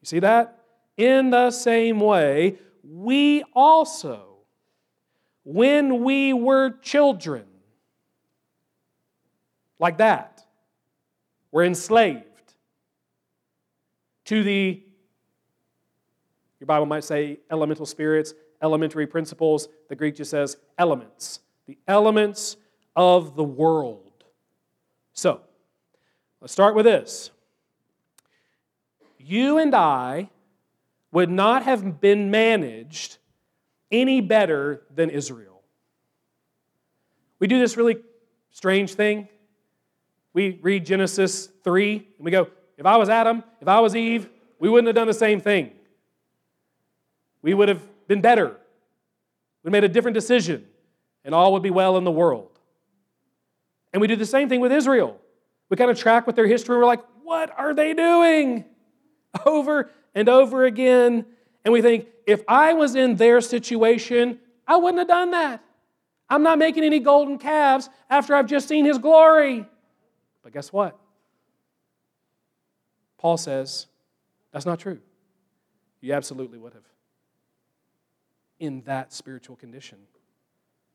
you 0.00 0.06
see 0.06 0.18
that? 0.20 0.63
In 0.96 1.30
the 1.30 1.50
same 1.50 1.98
way, 2.00 2.58
we 2.82 3.44
also, 3.54 4.38
when 5.44 6.04
we 6.04 6.32
were 6.32 6.78
children, 6.82 7.44
like 9.78 9.98
that, 9.98 10.44
were 11.50 11.64
enslaved 11.64 12.24
to 14.26 14.42
the, 14.42 14.82
your 16.60 16.66
Bible 16.66 16.86
might 16.86 17.04
say 17.04 17.40
elemental 17.50 17.86
spirits, 17.86 18.34
elementary 18.62 19.06
principles. 19.06 19.68
The 19.88 19.96
Greek 19.96 20.16
just 20.16 20.30
says 20.30 20.56
elements, 20.78 21.40
the 21.66 21.78
elements 21.86 22.56
of 22.96 23.36
the 23.36 23.44
world. 23.44 24.24
So, 25.12 25.40
let's 26.40 26.52
start 26.52 26.74
with 26.74 26.84
this. 26.84 27.30
You 29.18 29.58
and 29.58 29.74
I 29.74 30.30
would 31.14 31.30
not 31.30 31.62
have 31.62 32.00
been 32.00 32.28
managed 32.32 33.18
any 33.92 34.20
better 34.20 34.82
than 34.92 35.10
Israel. 35.10 35.62
We 37.38 37.46
do 37.46 37.60
this 37.60 37.76
really 37.76 37.98
strange 38.50 38.94
thing. 38.94 39.28
we 40.32 40.58
read 40.60 40.84
Genesis 40.84 41.48
3 41.62 41.96
and 42.18 42.24
we 42.24 42.32
go, 42.32 42.48
if 42.76 42.84
I 42.84 42.96
was 42.96 43.08
Adam, 43.08 43.44
if 43.60 43.68
I 43.68 43.78
was 43.78 43.94
Eve, 43.94 44.28
we 44.58 44.68
wouldn't 44.68 44.88
have 44.88 44.96
done 44.96 45.06
the 45.06 45.14
same 45.14 45.40
thing. 45.40 45.70
We 47.42 47.54
would 47.54 47.68
have 47.68 47.82
been 48.08 48.20
better. 48.20 48.56
We 49.62 49.70
made 49.70 49.84
a 49.84 49.88
different 49.88 50.16
decision, 50.16 50.66
and 51.24 51.32
all 51.32 51.52
would 51.52 51.62
be 51.62 51.70
well 51.70 51.96
in 51.96 52.02
the 52.02 52.10
world. 52.10 52.58
And 53.92 54.00
we 54.00 54.08
do 54.08 54.16
the 54.16 54.26
same 54.26 54.48
thing 54.48 54.60
with 54.60 54.72
Israel. 54.72 55.20
We 55.68 55.76
kind 55.76 55.90
of 55.90 55.98
track 55.98 56.26
with 56.26 56.34
their 56.34 56.46
history. 56.46 56.76
We're 56.76 56.86
like, 56.86 57.04
what 57.22 57.56
are 57.56 57.72
they 57.72 57.94
doing? 57.94 58.64
Over 59.46 59.90
and 60.14 60.28
over 60.28 60.64
again. 60.64 61.26
And 61.64 61.72
we 61.72 61.82
think, 61.82 62.06
if 62.26 62.42
I 62.48 62.72
was 62.72 62.94
in 62.94 63.16
their 63.16 63.40
situation, 63.40 64.38
I 64.66 64.76
wouldn't 64.76 64.98
have 64.98 65.08
done 65.08 65.32
that. 65.32 65.62
I'm 66.28 66.42
not 66.42 66.58
making 66.58 66.84
any 66.84 67.00
golden 67.00 67.38
calves 67.38 67.90
after 68.08 68.34
I've 68.34 68.46
just 68.46 68.66
seen 68.66 68.84
his 68.84 68.98
glory. 68.98 69.66
But 70.42 70.52
guess 70.52 70.72
what? 70.72 70.98
Paul 73.18 73.36
says 73.36 73.86
that's 74.52 74.66
not 74.66 74.78
true. 74.78 75.00
You 76.00 76.12
absolutely 76.12 76.58
would 76.58 76.74
have. 76.74 76.82
In 78.58 78.82
that 78.82 79.12
spiritual 79.12 79.56
condition. 79.56 79.98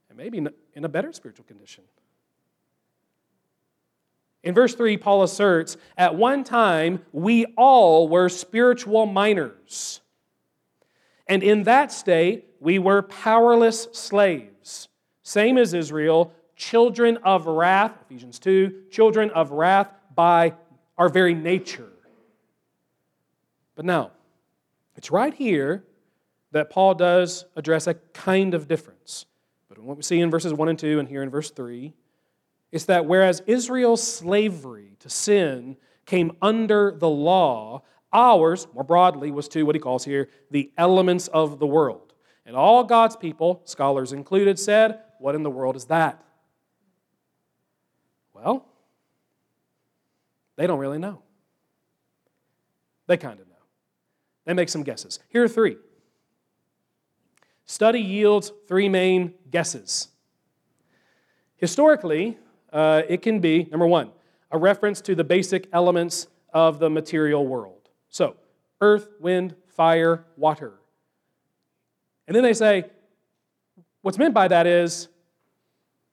And 0.10 0.18
maybe 0.18 0.38
in 0.74 0.86
a 0.86 0.90
better 0.90 1.12
spiritual 1.14 1.46
condition. 1.46 1.84
In 4.44 4.54
verse 4.54 4.74
3, 4.74 4.98
Paul 4.98 5.24
asserts, 5.24 5.78
At 5.98 6.16
one 6.16 6.44
time, 6.44 7.02
we 7.12 7.46
all 7.58 8.08
were 8.08 8.30
spiritual 8.30 9.06
minors. 9.06 10.02
And 11.28 11.44
in 11.44 11.64
that 11.64 11.92
state, 11.92 12.46
we 12.60 12.80
were 12.80 13.02
powerless 13.02 13.88
slaves, 13.92 14.88
same 15.24 15.58
as 15.58 15.74
Israel, 15.74 16.34
children 16.56 17.18
of 17.18 17.48
wrath, 17.48 17.94
Ephesians 18.06 18.40
2, 18.40 18.86
children 18.92 19.30
of 19.32 19.52
wrath 19.52 19.92
by 20.16 20.54
our 20.98 21.10
very 21.10 21.34
nature. 21.34 21.92
But 23.76 23.86
now, 23.86 24.12
it's 24.96 25.12
right 25.12 25.34
here 25.34 25.86
that 26.52 26.70
Paul 26.70 26.96
does 26.96 27.46
address 27.56 27.88
a 27.88 27.94
kind 27.94 28.54
of 28.54 28.68
difference. 28.68 29.26
But 29.70 29.80
what 29.80 29.96
we 29.98 30.04
see 30.04 30.20
in 30.20 30.32
verses 30.32 30.54
1 30.54 30.68
and 30.68 30.80
2 30.80 31.00
and 31.00 31.08
here 31.08 31.24
in 31.24 31.30
verse 31.30 31.52
3 31.52 31.94
is 32.72 32.86
that 32.86 33.06
whereas 33.06 33.42
Israel's 33.48 34.06
slavery 34.06 34.96
to 35.00 35.10
sin 35.10 35.78
came 36.06 36.32
under 36.42 36.92
the 36.92 37.10
law, 37.10 37.84
ours, 38.14 38.68
more 38.74 38.84
broadly, 38.84 39.32
was 39.32 39.48
to 39.50 39.64
what 39.64 39.76
he 39.76 39.80
calls 39.80 40.06
here 40.06 40.30
the 40.52 40.72
elements 40.78 41.28
of 41.30 41.60
the 41.60 41.68
world. 41.68 42.14
And 42.46 42.56
all 42.56 42.84
God's 42.84 43.16
people, 43.16 43.62
scholars 43.66 44.12
included, 44.12 44.58
said, 44.58 45.00
What 45.20 45.36
in 45.36 45.44
the 45.44 45.52
world 45.52 45.76
is 45.76 45.86
that? 45.86 46.24
Well, 48.34 48.66
they 50.56 50.66
don't 50.66 50.80
really 50.80 50.98
know. 50.98 51.22
They 53.08 53.18
kind 53.18 53.40
of 53.40 53.48
know. 53.48 53.56
They 54.46 54.54
make 54.54 54.70
some 54.70 54.84
guesses. 54.84 55.20
Here 55.30 55.44
are 55.44 55.48
three. 55.48 55.78
Study 57.66 58.02
yields 58.02 58.52
three 58.68 58.90
main 58.90 59.36
guesses. 59.52 60.08
Historically, 61.58 62.38
uh, 62.72 63.04
it 63.08 63.22
can 63.22 63.40
be, 63.40 63.68
number 63.72 63.88
one, 63.88 64.12
a 64.52 64.58
reference 64.58 65.02
to 65.02 65.16
the 65.16 65.24
basic 65.24 65.68
elements 65.74 66.28
of 66.54 66.80
the 66.80 66.90
material 66.90 67.46
world. 67.46 67.90
So, 68.10 68.36
earth, 68.82 69.10
wind, 69.20 69.56
fire, 69.68 70.26
water. 70.38 70.74
And 72.28 72.36
then 72.36 72.44
they 72.44 72.54
say, 72.54 72.86
what's 74.02 74.18
meant 74.18 74.34
by 74.34 74.48
that 74.48 74.68
is, 74.68 75.08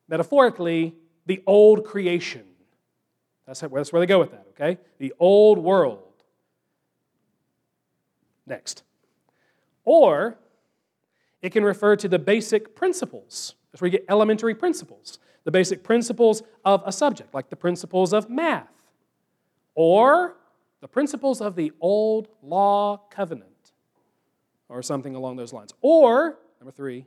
metaphorically, 0.08 0.94
the 1.26 1.42
old 1.46 1.84
creation. 1.84 2.44
That's, 3.46 3.60
that's 3.60 3.92
where 3.92 4.00
they 4.00 4.06
go 4.06 4.18
with 4.18 4.32
that, 4.32 4.46
okay? 4.50 4.78
The 4.98 5.12
old 5.18 5.58
world. 5.58 6.02
Next. 8.46 8.82
Or 9.84 10.38
it 11.42 11.50
can 11.50 11.64
refer 11.64 11.96
to 11.96 12.08
the 12.08 12.18
basic 12.18 12.74
principles. 12.74 13.54
That's 13.70 13.80
where 13.80 13.88
you 13.88 13.98
get 13.98 14.06
elementary 14.08 14.54
principles 14.54 15.18
the 15.46 15.52
basic 15.52 15.84
principles 15.84 16.42
of 16.64 16.82
a 16.84 16.90
subject, 16.90 17.32
like 17.32 17.48
the 17.50 17.56
principles 17.56 18.12
of 18.12 18.28
math, 18.28 18.66
or 19.76 20.36
the 20.80 20.88
principles 20.88 21.40
of 21.40 21.54
the 21.54 21.70
old 21.80 22.26
law 22.42 23.00
covenant, 23.10 23.72
or 24.68 24.82
something 24.82 25.14
along 25.14 25.36
those 25.36 25.52
lines. 25.52 25.72
Or, 25.80 26.36
number 26.60 26.72
three, 26.72 27.06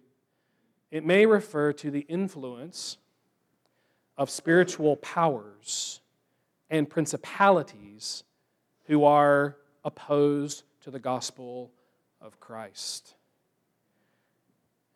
it 0.89 1.05
may 1.05 1.25
refer 1.25 1.73
to 1.73 1.91
the 1.91 1.99
influence 2.07 2.97
of 4.17 4.29
spiritual 4.29 4.95
powers 4.95 5.99
and 6.69 6.89
principalities 6.89 8.23
who 8.85 9.03
are 9.03 9.57
opposed 9.83 10.63
to 10.83 10.91
the 10.91 10.99
gospel 10.99 11.71
of 12.21 12.39
Christ. 12.39 13.15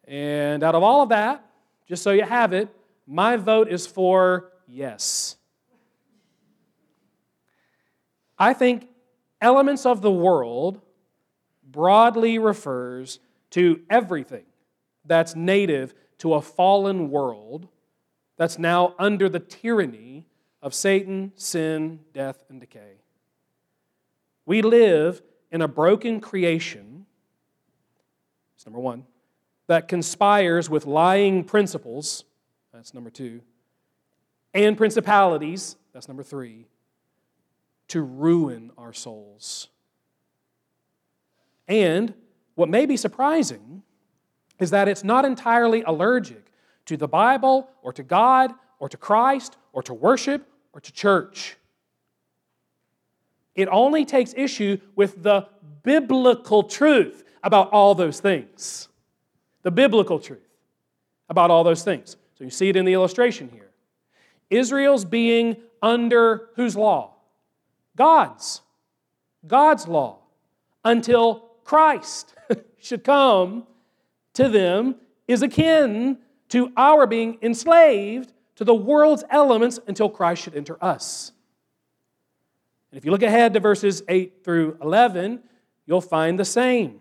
And 0.08 0.63
out 0.63 0.75
of 0.75 0.84
all 0.84 1.01
of 1.01 1.10
that, 1.10 1.45
just 1.89 2.03
so 2.03 2.12
you 2.12 2.23
have 2.23 2.53
it, 2.53 2.73
my 3.06 3.36
vote 3.38 3.70
is 3.70 3.86
for 3.86 4.52
yes. 4.68 5.36
I 8.38 8.54
think 8.54 8.88
elements 9.42 9.86
of 9.86 10.02
the 10.02 10.12
world 10.12 10.82
broadly 11.70 12.39
refers 12.39 13.20
to 13.52 13.82
everything 13.89 14.46
that's 15.06 15.36
native 15.36 15.94
to 16.20 16.34
a 16.34 16.42
fallen 16.42 17.10
world 17.10 17.68
that's 18.38 18.58
now 18.58 18.96
under 18.98 19.30
the 19.30 19.39
tyranny 19.39 20.26
of 20.62 20.74
Satan, 20.74 21.34
sin, 21.36 22.00
death, 22.13 22.44
and 22.50 22.60
decay. 22.60 23.02
We 24.46 24.62
live 24.62 25.22
in 25.52 25.62
a 25.62 25.68
broken 25.68 26.20
creation, 26.20 27.06
that's 28.56 28.66
number 28.66 28.80
one, 28.80 29.06
that 29.68 29.88
conspires 29.88 30.70
with 30.70 30.86
lying 30.86 31.44
principles 31.44 32.24
that's 32.84 32.93
number 32.93 33.10
two. 33.10 33.39
And 34.54 34.76
principalities, 34.76 35.78
that's 35.93 36.10
number 36.10 36.22
three, 36.22 36.65
to 37.88 38.02
ruin 38.02 38.72
our 38.78 38.91
souls. 38.91 39.69
And 41.69 42.13
what 42.56 42.67
may 42.67 42.86
be 42.86 42.98
surprising 42.98 43.84
is 44.60 44.72
that 44.72 44.89
it's 44.89 45.02
not 45.02 45.24
entirely 45.24 45.82
allergic 45.84 46.52
to 46.88 46.98
the 46.98 47.08
Bible 47.08 47.69
or 47.84 47.93
to 47.93 48.04
God 48.04 48.52
or 48.80 48.89
to 48.89 48.98
Christ 48.98 49.56
or 49.72 49.82
to 49.84 49.93
worship 49.93 50.46
or 50.74 50.82
to 50.82 50.91
church. 50.91 51.56
It 53.56 53.69
only 53.69 54.04
takes 54.04 54.34
issue 54.36 54.78
with 54.93 55.24
the 55.24 55.48
biblical 55.84 56.63
truth 56.63 57.24
about 57.43 57.72
all 57.72 57.96
those 57.96 58.19
things. 58.19 58.89
The 59.62 59.72
biblical 59.72 60.19
truth 60.19 60.41
about 61.30 61.50
all 61.50 61.63
those 61.63 61.86
things. 61.86 62.17
So 62.43 62.47
you 62.47 62.51
see 62.51 62.67
it 62.67 62.75
in 62.75 62.84
the 62.84 62.91
illustration 62.91 63.47
here. 63.53 63.69
Israel's 64.49 65.06
being 65.06 65.56
under 65.82 66.49
whose 66.58 66.75
law? 66.75 67.13
God's. 67.95 68.62
God's 69.47 69.88
law. 69.88 70.17
Until 70.84 71.51
Christ 71.63 72.36
should 72.79 73.06
come 73.06 73.65
to 74.34 74.49
them 74.49 74.95
is 75.25 75.41
akin 75.41 76.17
to 76.49 76.73
our 76.75 77.08
being 77.08 77.38
enslaved 77.41 78.34
to 78.58 78.65
the 78.65 78.75
world's 78.75 79.23
elements 79.29 79.79
until 79.88 80.10
Christ 80.10 80.43
should 80.43 80.56
enter 80.58 80.77
us. 80.84 81.32
And 82.91 82.97
if 82.97 83.06
you 83.06 83.12
look 83.12 83.23
ahead 83.23 83.53
to 83.53 83.62
verses 83.62 84.03
8 84.10 84.43
through 84.43 84.79
11, 84.82 85.41
you'll 85.86 86.01
find 86.01 86.38
the 86.38 86.43
same. 86.43 86.99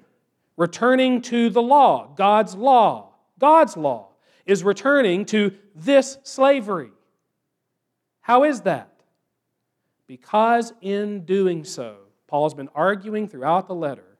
Returning 0.56 1.20
to 1.22 1.50
the 1.50 1.62
law, 1.62 2.12
God's 2.14 2.54
law, 2.54 3.14
God's 3.40 3.76
law 3.76 4.11
is 4.46 4.64
returning 4.64 5.24
to 5.26 5.52
this 5.74 6.18
slavery. 6.22 6.90
How 8.20 8.44
is 8.44 8.62
that? 8.62 8.88
Because 10.06 10.72
in 10.80 11.24
doing 11.24 11.64
so, 11.64 11.96
Paul 12.26 12.44
has 12.44 12.54
been 12.54 12.68
arguing 12.74 13.28
throughout 13.28 13.66
the 13.66 13.74
letter, 13.74 14.18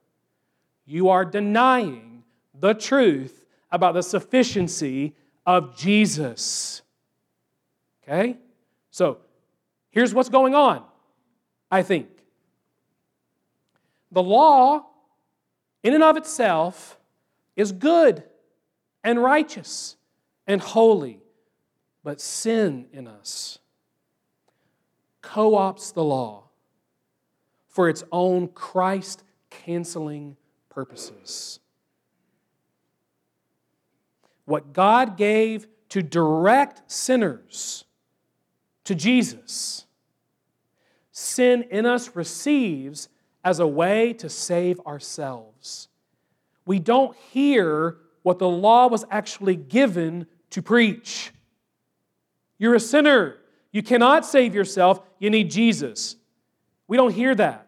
you 0.85 1.09
are 1.09 1.25
denying 1.25 2.25
the 2.59 2.75
truth 2.75 3.47
about 3.71 3.95
the 3.95 4.03
sufficiency 4.03 5.15
of 5.47 5.77
Jesus. 5.77 6.83
Okay? 8.03 8.37
So, 8.91 9.19
here's 9.91 10.13
what's 10.13 10.29
going 10.29 10.55
on, 10.55 10.85
I 11.71 11.83
think. 11.83 12.09
The 14.11 14.23
law, 14.23 14.87
in 15.83 15.95
and 15.95 16.03
of 16.03 16.17
itself, 16.17 16.99
is 17.57 17.73
good 17.73 18.23
and 19.03 19.23
righteous 19.23 19.97
and 20.47 20.61
holy, 20.61 21.21
but 22.03 22.21
sin 22.21 22.87
in 22.93 23.07
us 23.07 23.59
co 25.23 25.53
opts 25.53 25.95
the 25.95 26.05
law 26.05 26.45
for 27.69 27.89
its 27.89 28.05
own 28.13 28.49
Christ 28.49 29.23
canceling 29.51 30.37
purposes. 30.69 31.61
What 34.45 34.73
God 34.73 35.17
gave 35.17 35.67
to 35.91 36.03
direct 36.03 36.91
sinners 36.91 37.85
to 38.85 38.95
Jesus 38.95 39.87
sin 41.13 41.63
in 41.71 41.87
us 41.87 42.17
receives 42.17 43.09
as 43.45 43.61
a 43.61 43.67
way 43.67 44.13
to 44.15 44.29
save 44.29 44.81
ourselves. 44.81 45.89
We 46.67 46.79
don't 46.79 47.17
hear 47.17 47.99
what 48.23 48.39
the 48.39 48.49
law 48.49 48.89
was 48.89 49.05
actually 49.11 49.57
given 49.57 50.27
to 50.53 50.63
preach. 50.63 51.33
You're 52.59 52.75
a 52.75 52.81
sinner. 52.81 53.39
You 53.73 53.83
cannot 53.83 54.25
save 54.25 54.55
yourself. 54.55 55.01
You 55.19 55.31
need 55.31 55.51
Jesus. 55.51 56.17
We 56.87 56.97
don't 56.97 57.13
hear 57.13 57.35
that 57.35 57.67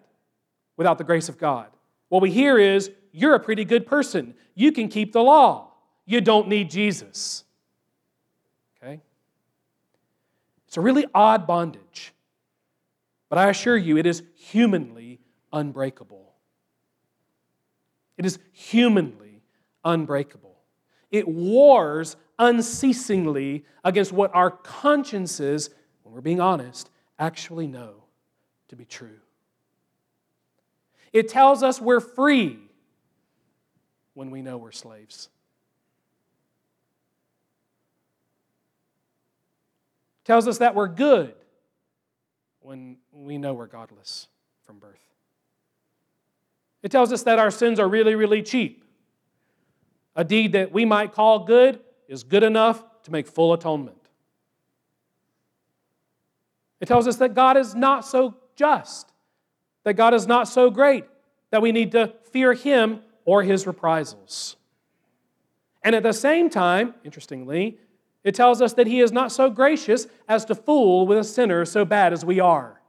without 0.76 0.98
the 0.98 1.04
grace 1.04 1.28
of 1.28 1.38
God. 1.38 1.66
What 2.08 2.22
we 2.22 2.30
hear 2.30 2.58
is, 2.58 2.90
you're 3.10 3.34
a 3.34 3.40
pretty 3.40 3.64
good 3.64 3.86
person. 3.86 4.34
You 4.54 4.72
can 4.72 4.88
keep 4.88 5.12
the 5.12 5.22
law. 5.22 5.72
You 6.04 6.20
don't 6.20 6.48
need 6.48 6.70
Jesus. 6.70 7.44
Okay? 8.76 9.00
It's 10.68 10.76
a 10.76 10.80
really 10.80 11.06
odd 11.14 11.46
bondage. 11.46 12.12
But 13.28 13.38
I 13.38 13.48
assure 13.48 13.76
you, 13.76 13.96
it 13.96 14.06
is 14.06 14.22
humanly 14.36 15.20
unbreakable. 15.52 16.34
It 18.18 18.26
is 18.26 18.38
humanly 18.52 19.42
unbreakable. 19.84 20.56
It 21.10 21.26
wars 21.26 22.16
unceasingly 22.38 23.64
against 23.84 24.12
what 24.12 24.34
our 24.34 24.50
consciences, 24.50 25.70
when 26.02 26.14
we're 26.14 26.20
being 26.20 26.40
honest, 26.40 26.90
actually 27.18 27.66
know 27.66 28.04
to 28.68 28.76
be 28.76 28.84
true. 28.84 29.18
It 31.12 31.28
tells 31.28 31.62
us 31.62 31.80
we're 31.80 32.00
free 32.00 32.58
when 34.14 34.30
we 34.30 34.42
know 34.42 34.56
we're 34.56 34.72
slaves. 34.72 35.28
It 40.22 40.26
tells 40.26 40.48
us 40.48 40.58
that 40.58 40.74
we're 40.74 40.88
good 40.88 41.34
when 42.60 42.96
we 43.12 43.38
know 43.38 43.54
we're 43.54 43.66
godless 43.66 44.26
from 44.64 44.78
birth. 44.78 44.98
It 46.82 46.90
tells 46.90 47.12
us 47.12 47.22
that 47.22 47.38
our 47.38 47.50
sins 47.50 47.78
are 47.78 47.88
really, 47.88 48.14
really 48.14 48.42
cheap. 48.42 48.84
A 50.16 50.24
deed 50.24 50.52
that 50.52 50.72
we 50.72 50.84
might 50.84 51.12
call 51.12 51.44
good 51.44 51.80
is 52.08 52.24
good 52.24 52.42
enough 52.42 52.82
to 53.04 53.10
make 53.10 53.26
full 53.26 53.52
atonement. 53.52 53.98
It 56.80 56.86
tells 56.86 57.06
us 57.06 57.16
that 57.16 57.34
God 57.34 57.56
is 57.56 57.74
not 57.74 58.04
so 58.04 58.36
just, 58.56 59.12
that 59.84 59.94
God 59.94 60.14
is 60.14 60.26
not 60.26 60.48
so 60.48 60.70
great, 60.70 61.04
that 61.50 61.62
we 61.62 61.72
need 61.72 61.92
to 61.92 62.12
fear 62.30 62.52
Him 62.52 63.00
or 63.24 63.42
His 63.42 63.66
reprisals. 63.66 64.56
And 65.82 65.94
at 65.94 66.02
the 66.02 66.12
same 66.12 66.50
time, 66.50 66.94
interestingly, 67.04 67.78
it 68.22 68.34
tells 68.34 68.62
us 68.62 68.72
that 68.74 68.86
He 68.86 69.00
is 69.00 69.12
not 69.12 69.32
so 69.32 69.50
gracious 69.50 70.06
as 70.28 70.44
to 70.46 70.54
fool 70.54 71.06
with 71.06 71.18
a 71.18 71.24
sinner 71.24 71.64
so 71.64 71.84
bad 71.84 72.12
as 72.12 72.24
we 72.24 72.40
are. 72.40 72.80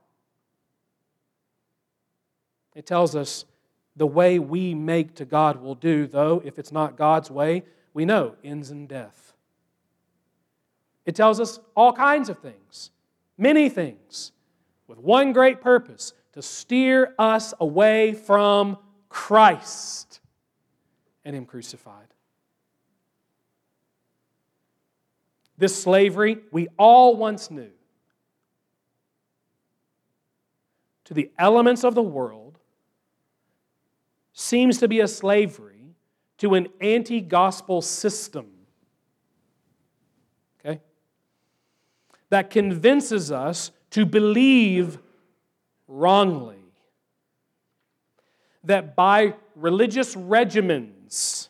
It 2.73 2.85
tells 2.85 3.15
us 3.15 3.45
the 3.95 4.07
way 4.07 4.39
we 4.39 4.73
make 4.73 5.15
to 5.15 5.25
God 5.25 5.61
will 5.61 5.75
do, 5.75 6.07
though, 6.07 6.41
if 6.43 6.59
it's 6.59 6.71
not 6.71 6.97
God's 6.97 7.31
way, 7.31 7.63
we 7.95 8.03
know 8.05 8.35
ends 8.43 8.71
in 8.71 8.85
death. 8.85 9.33
It 11.05 11.15
tells 11.15 11.39
us 11.39 11.59
all 11.75 11.93
kinds 11.93 12.29
of 12.29 12.37
things, 12.37 12.91
many 13.37 13.69
things, 13.69 14.33
with 14.85 14.99
one 14.99 15.31
great 15.31 15.61
purpose 15.61 16.13
to 16.33 16.41
steer 16.41 17.15
us 17.17 17.53
away 17.59 18.13
from 18.13 18.77
Christ 19.07 20.19
and 21.23 21.35
Him 21.35 21.45
crucified. 21.45 22.07
This 25.57 25.81
slavery 25.81 26.39
we 26.51 26.67
all 26.77 27.15
once 27.15 27.49
knew 27.49 27.71
to 31.05 31.13
the 31.13 31.31
elements 31.39 31.85
of 31.85 31.95
the 31.95 32.03
world 32.03 32.59
seems 34.33 34.79
to 34.79 34.89
be 34.89 34.99
a 34.99 35.07
slavery 35.07 35.74
to 36.37 36.53
an 36.53 36.67
anti 36.81 37.21
gospel 37.21 37.81
system. 37.81 38.47
Okay? 40.59 40.81
That 42.29 42.49
convinces 42.49 43.31
us 43.31 43.71
to 43.91 44.05
believe 44.05 44.99
wrongly. 45.87 46.57
That 48.63 48.95
by 48.95 49.35
religious 49.55 50.15
regimens, 50.15 51.49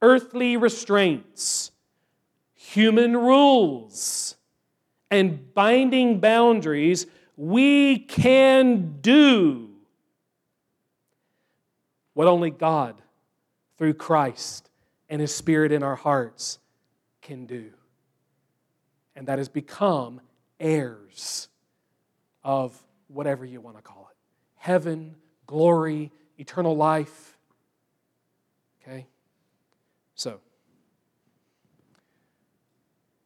earthly 0.00 0.56
restraints, 0.56 1.72
human 2.54 3.16
rules, 3.16 4.36
and 5.10 5.52
binding 5.54 6.20
boundaries, 6.20 7.06
we 7.36 7.98
can 7.98 8.98
do 9.00 9.70
what 12.14 12.28
only 12.28 12.50
God, 12.50 13.01
through 13.82 13.94
Christ 13.94 14.70
and 15.08 15.20
His 15.20 15.34
Spirit 15.34 15.72
in 15.72 15.82
our 15.82 15.96
hearts, 15.96 16.60
can 17.20 17.46
do. 17.46 17.72
And 19.16 19.26
that 19.26 19.40
is 19.40 19.48
become 19.48 20.20
heirs 20.60 21.48
of 22.44 22.80
whatever 23.08 23.44
you 23.44 23.60
want 23.60 23.76
to 23.78 23.82
call 23.82 24.08
it 24.08 24.16
heaven, 24.54 25.16
glory, 25.48 26.12
eternal 26.38 26.76
life. 26.76 27.36
Okay? 28.80 29.08
So, 30.14 30.38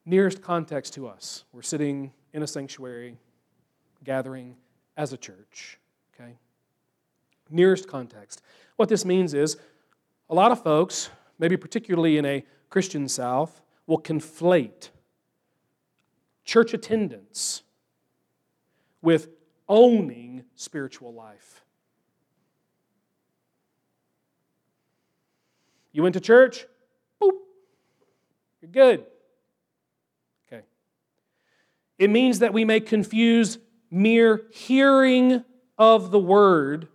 nearest 0.06 0.40
context 0.40 0.94
to 0.94 1.06
us 1.06 1.44
we're 1.52 1.60
sitting 1.60 2.12
in 2.32 2.42
a 2.42 2.46
sanctuary, 2.46 3.18
gathering 4.04 4.56
as 4.96 5.12
a 5.12 5.18
church. 5.18 5.78
Okay? 6.14 6.38
Nearest 7.50 7.86
context. 7.86 8.40
What 8.76 8.88
this 8.88 9.04
means 9.04 9.34
is 9.34 9.58
a 10.28 10.34
lot 10.34 10.52
of 10.52 10.62
folks, 10.62 11.10
maybe 11.38 11.56
particularly 11.56 12.18
in 12.18 12.24
a 12.24 12.44
Christian 12.68 13.08
South, 13.08 13.60
will 13.86 14.00
conflate 14.00 14.90
church 16.44 16.74
attendance 16.74 17.62
with 19.02 19.28
owning 19.68 20.44
spiritual 20.54 21.12
life. 21.12 21.62
You 25.92 26.02
went 26.02 26.14
to 26.14 26.20
church? 26.20 26.66
Boop. 27.22 27.30
You're 28.60 28.70
good. 28.70 29.06
Okay. 30.46 30.62
It 31.98 32.10
means 32.10 32.40
that 32.40 32.52
we 32.52 32.64
may 32.64 32.80
confuse 32.80 33.58
mere 33.90 34.42
hearing 34.52 35.44
of 35.78 36.10
the 36.10 36.18
word 36.18 36.88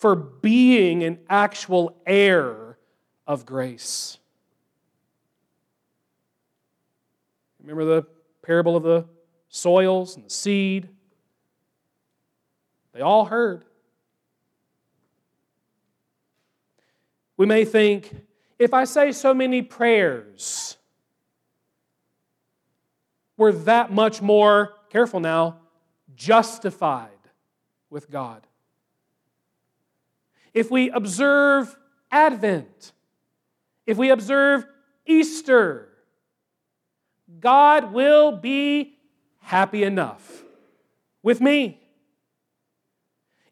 for 0.00 0.16
being 0.16 1.02
an 1.04 1.18
actual 1.28 1.94
heir 2.06 2.78
of 3.26 3.44
grace. 3.44 4.16
Remember 7.60 7.84
the 7.84 8.06
parable 8.40 8.76
of 8.76 8.82
the 8.82 9.04
soils 9.50 10.16
and 10.16 10.24
the 10.24 10.30
seed? 10.30 10.88
They 12.94 13.02
all 13.02 13.26
heard. 13.26 13.66
We 17.36 17.44
may 17.44 17.66
think, 17.66 18.24
if 18.58 18.72
I 18.72 18.84
say 18.84 19.12
so 19.12 19.34
many 19.34 19.60
prayers, 19.60 20.78
we're 23.36 23.52
that 23.52 23.92
much 23.92 24.22
more, 24.22 24.76
careful 24.88 25.20
now, 25.20 25.58
justified 26.16 27.10
with 27.90 28.10
God. 28.10 28.46
If 30.52 30.70
we 30.70 30.90
observe 30.90 31.76
Advent, 32.10 32.92
if 33.86 33.96
we 33.96 34.10
observe 34.10 34.66
Easter, 35.06 35.88
God 37.38 37.92
will 37.92 38.32
be 38.32 38.96
happy 39.40 39.84
enough 39.84 40.44
with 41.22 41.40
me. 41.40 41.80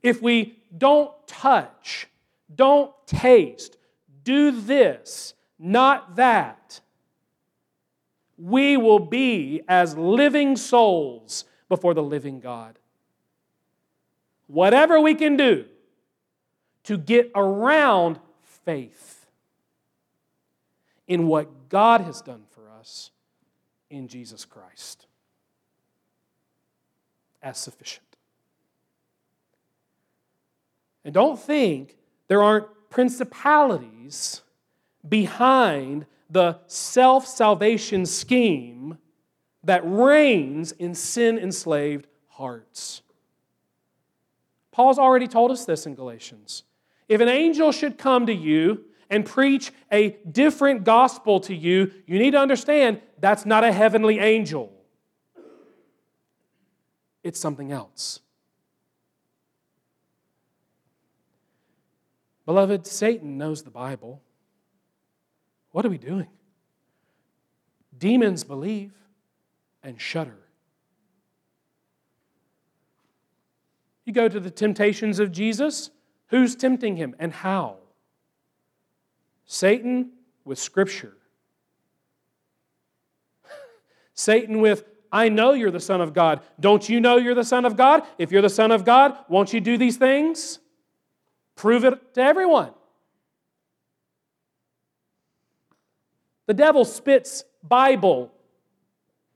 If 0.03 0.23
we 0.23 0.59
don't 0.77 1.13
touch, 1.27 2.09
don't 2.55 2.93
taste, 3.07 3.77
do 4.23 4.51
this, 4.51 5.35
not 5.59 6.17
that, 6.17 6.81
we 8.37 8.77
will 8.77 9.01
be 9.01 9.63
as 9.67 9.97
living 9.97 10.57
souls 10.57 11.45
before 11.69 11.95
the 11.95 12.03
living 12.03 12.39
God. 12.41 12.79
Whatever 14.47 15.01
we 15.01 15.15
can 15.15 15.37
do 15.37 15.67
to 16.89 16.97
get 16.97 17.31
around 17.35 18.19
faith 18.65 19.27
in 21.07 21.27
what 21.27 21.69
God 21.69 22.01
has 22.01 22.23
done 22.23 22.45
for 22.49 22.63
us 22.81 23.11
in 23.91 24.09
Jesus 24.09 24.47
Christ 24.47 25.05
as 27.43 27.59
sufficient. 27.59 28.07
And 31.05 31.13
don't 31.13 31.39
think 31.39 31.95
there 32.27 32.43
aren't 32.43 32.69
principalities 32.89 34.41
behind 35.07 36.07
the 36.31 36.59
self 36.69 37.27
salvation 37.27 38.07
scheme 38.07 38.97
that 39.63 39.83
reigns 39.85 40.73
in 40.73 40.95
sin 40.95 41.37
enslaved 41.37 42.07
hearts. 42.29 43.03
Paul's 44.73 44.99
already 44.99 45.29
told 45.29 45.51
us 45.51 45.67
this 45.67 45.85
in 45.85 45.95
Galatians. 45.95 46.63
If 47.09 47.21
an 47.21 47.29
angel 47.29 47.73
should 47.73 47.97
come 47.99 48.27
to 48.27 48.35
you 48.35 48.85
and 49.11 49.25
preach 49.25 49.73
a 49.91 50.11
different 50.31 50.85
gospel 50.85 51.41
to 51.41 51.55
you, 51.55 51.91
you 52.07 52.19
need 52.19 52.33
to 52.33 52.39
understand 52.39 53.01
that's 53.19 53.47
not 53.47 53.65
a 53.65 53.73
heavenly 53.73 54.19
angel. 54.19 54.73
It's 57.23 57.41
something 57.41 57.73
else. 57.73 58.21
Beloved, 62.45 62.87
Satan 62.87 63.37
knows 63.37 63.63
the 63.63 63.71
Bible. 63.71 64.23
What 65.73 65.85
are 65.85 65.91
we 65.91 65.99
doing? 65.99 66.29
Demons 67.97 68.45
believe 68.45 68.93
and 69.83 70.01
shudder. 70.01 70.39
You 74.05 74.13
go 74.13 74.29
to 74.29 74.41
the 74.41 74.51
temptations 74.51 75.19
of 75.19 75.31
Jesus, 75.31 75.91
who's 76.29 76.55
tempting 76.55 76.97
him 76.97 77.15
and 77.19 77.33
how? 77.33 77.77
Satan 79.45 80.11
with 80.45 80.59
Scripture. 80.59 81.17
Satan 84.15 84.61
with, 84.61 84.85
I 85.11 85.29
know 85.29 85.53
you're 85.53 85.71
the 85.71 85.81
Son 85.81 86.01
of 86.01 86.13
God. 86.13 86.41
Don't 86.61 86.89
you 86.89 87.01
know 87.01 87.17
you're 87.17 87.35
the 87.35 87.45
Son 87.45 87.65
of 87.65 87.77
God? 87.77 88.03
If 88.19 88.31
you're 88.31 88.43
the 88.43 88.51
Son 88.51 88.71
of 88.71 88.85
God, 88.85 89.17
won't 89.29 89.53
you 89.53 89.61
do 89.61 89.77
these 89.77 89.97
things? 89.97 90.59
Prove 91.57 91.85
it 91.85 92.15
to 92.15 92.23
everyone. 92.23 92.73
The 96.47 96.55
devil 96.55 96.85
spits 96.85 97.45
Bible 97.63 98.33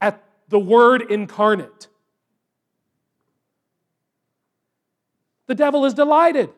at 0.00 0.22
the 0.48 0.58
Word 0.58 1.10
incarnate. 1.10 1.88
The 5.46 5.54
devil 5.54 5.84
is 5.84 5.92
delighted 5.92 6.50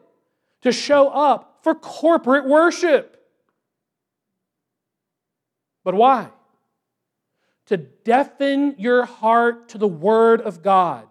to 0.65 0.73
show 0.73 1.09
up 1.09 1.61
for 1.63 1.75
corporate 1.75 2.47
worship. 2.47 3.23
But 5.85 5.95
why? 5.95 6.31
To 7.67 7.77
deafen 7.77 8.75
your 8.79 9.05
heart 9.05 9.69
to 9.71 9.79
the 9.79 9.87
Word 9.87 10.41
of 10.41 10.63
God. 10.63 11.07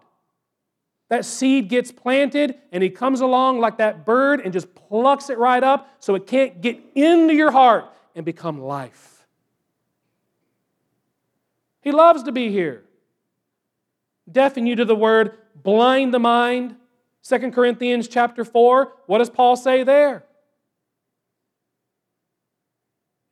That 1.08 1.24
seed 1.24 1.68
gets 1.68 1.92
planted 1.92 2.56
and 2.72 2.82
he 2.82 2.90
comes 2.90 3.20
along 3.20 3.60
like 3.60 3.78
that 3.78 4.04
bird 4.04 4.40
and 4.40 4.52
just 4.52 4.74
plucks 4.74 5.30
it 5.30 5.38
right 5.38 5.62
up 5.62 5.88
so 6.00 6.16
it 6.16 6.26
can't 6.26 6.60
get 6.60 6.80
into 6.96 7.34
your 7.34 7.52
heart 7.52 7.84
and 8.16 8.24
become 8.24 8.60
life. 8.60 9.24
He 11.80 11.92
loves 11.92 12.24
to 12.24 12.32
be 12.32 12.50
here. 12.50 12.82
Deafen 14.30 14.66
you 14.66 14.74
to 14.76 14.84
the 14.84 14.96
word, 14.96 15.38
blind 15.54 16.12
the 16.12 16.18
mind. 16.18 16.74
2 17.26 17.50
Corinthians 17.52 18.06
chapter 18.06 18.44
4, 18.44 18.92
what 19.06 19.18
does 19.18 19.30
Paul 19.30 19.56
say 19.56 19.82
there? 19.82 20.24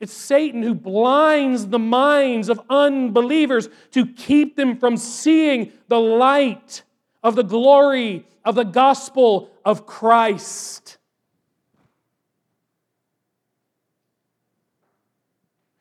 It's 0.01 0.13
Satan 0.13 0.63
who 0.63 0.75
blinds 0.75 1.69
the 1.69 1.79
minds 1.79 2.49
of 2.49 2.61
unbelievers 2.69 3.69
to 3.93 4.07
keep 4.07 4.57
them 4.57 4.77
from 4.79 4.97
seeing 4.97 5.73
the 5.89 6.01
light 6.01 6.83
of 7.23 7.37
the 7.37 7.45
glory 7.45 8.27
of 8.45 8.57
the 8.57 8.65
gospel 8.65 9.51
of 9.65 9.87
Christ. 9.87 10.99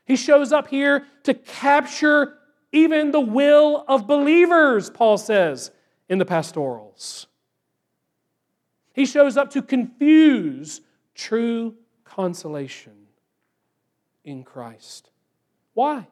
He 0.05 0.15
shows 0.15 0.51
up 0.51 0.67
here 0.67 1.07
to 1.23 1.33
capture 1.33 2.37
even 2.73 3.11
the 3.11 3.21
will 3.21 3.85
of 3.87 4.05
believers, 4.05 4.89
Paul 4.89 5.17
says 5.17 5.71
in 6.09 6.17
the 6.17 6.25
pastorals. 6.25 7.27
He 8.93 9.05
shows 9.05 9.37
up 9.37 9.51
to 9.51 9.61
confuse 9.61 10.81
true 11.15 11.75
consolation 12.03 12.93
in 14.23 14.43
Christ. 14.43 15.09
Why? 15.73 16.07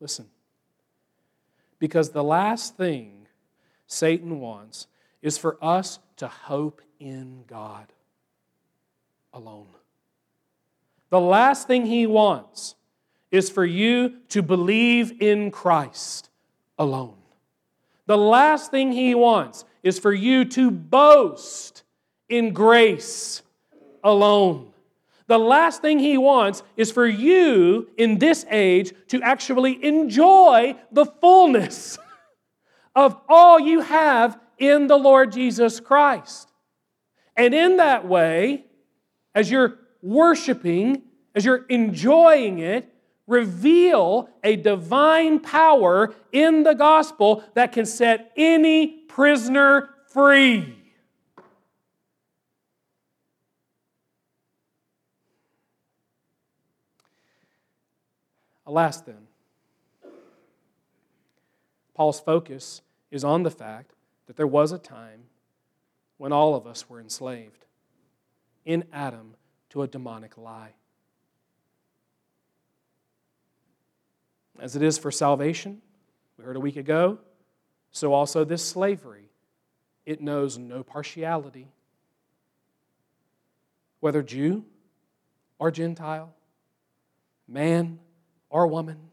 Listen. 0.00 0.26
Because 1.78 2.10
the 2.10 2.24
last 2.24 2.76
thing 2.76 3.26
Satan 3.86 4.40
wants 4.40 4.86
is 5.22 5.38
for 5.38 5.56
us 5.62 5.98
to 6.16 6.28
hope 6.28 6.82
in 6.98 7.44
God 7.46 7.86
alone. 9.32 9.66
The 11.08 11.20
last 11.20 11.66
thing 11.66 11.86
he 11.86 12.06
wants 12.06 12.76
is 13.30 13.50
for 13.50 13.64
you 13.64 14.18
to 14.28 14.42
believe 14.42 15.20
in 15.22 15.50
Christ 15.50 16.30
alone. 16.78 17.16
The 18.06 18.18
last 18.18 18.70
thing 18.70 18.92
he 18.92 19.14
wants 19.14 19.64
is 19.82 19.98
for 19.98 20.12
you 20.12 20.44
to 20.44 20.70
boast 20.70 21.82
in 22.28 22.52
grace 22.52 23.42
alone. 24.02 24.72
The 25.26 25.38
last 25.38 25.80
thing 25.80 25.98
he 26.00 26.18
wants 26.18 26.62
is 26.76 26.90
for 26.90 27.06
you 27.06 27.88
in 27.96 28.18
this 28.18 28.44
age 28.50 28.92
to 29.08 29.22
actually 29.22 29.84
enjoy 29.84 30.76
the 30.90 31.06
fullness 31.06 31.98
of 32.96 33.16
all 33.28 33.60
you 33.60 33.80
have 33.80 34.38
in 34.58 34.88
the 34.88 34.96
Lord 34.96 35.32
Jesus 35.32 35.78
Christ. 35.78 36.50
And 37.36 37.54
in 37.54 37.76
that 37.76 38.06
way, 38.06 38.64
as 39.34 39.50
you're 39.50 39.78
worshiping, 40.02 41.02
as 41.34 41.44
you're 41.44 41.64
enjoying 41.68 42.58
it, 42.58 42.92
reveal 43.26 44.28
a 44.42 44.56
divine 44.56 45.38
power 45.38 46.12
in 46.32 46.64
the 46.64 46.74
gospel 46.74 47.44
that 47.54 47.70
can 47.70 47.86
set 47.86 48.32
any 48.36 48.99
prisoner 49.20 49.90
free. 50.06 50.74
Alas, 58.64 59.02
then, 59.02 59.26
Paul's 61.92 62.18
focus 62.18 62.80
is 63.10 63.22
on 63.22 63.42
the 63.42 63.50
fact 63.50 63.92
that 64.26 64.38
there 64.38 64.46
was 64.46 64.72
a 64.72 64.78
time 64.78 65.24
when 66.16 66.32
all 66.32 66.54
of 66.54 66.66
us 66.66 66.88
were 66.88 66.98
enslaved 66.98 67.66
in 68.64 68.84
Adam 68.90 69.34
to 69.68 69.82
a 69.82 69.86
demonic 69.86 70.38
lie. 70.38 70.72
As 74.58 74.76
it 74.76 74.80
is 74.80 74.96
for 74.96 75.10
salvation, 75.10 75.82
we 76.38 76.44
heard 76.44 76.56
a 76.56 76.60
week 76.60 76.76
ago, 76.76 77.18
so 77.90 78.12
also 78.12 78.44
this 78.44 78.64
slavery. 78.64 79.30
It 80.06 80.20
knows 80.20 80.58
no 80.58 80.82
partiality. 80.82 81.68
Whether 84.00 84.22
Jew 84.22 84.64
or 85.58 85.70
Gentile, 85.70 86.32
man 87.46 87.98
or 88.48 88.66
woman, 88.66 89.10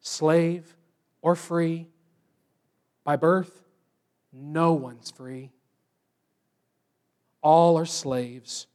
slave 0.00 0.76
or 1.20 1.34
free, 1.34 1.88
by 3.02 3.16
birth, 3.16 3.62
no 4.32 4.72
one's 4.72 5.10
free. 5.10 5.50
All 7.42 7.76
are 7.76 7.86
slaves 7.86 8.66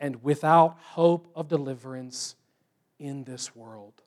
and 0.00 0.22
without 0.22 0.78
hope 0.80 1.30
of 1.34 1.48
deliverance 1.48 2.34
in 2.98 3.24
this 3.24 3.54
world. 3.54 4.02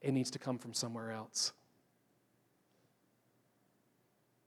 It 0.00 0.12
needs 0.12 0.30
to 0.32 0.38
come 0.38 0.58
from 0.58 0.74
somewhere 0.74 1.10
else. 1.10 1.52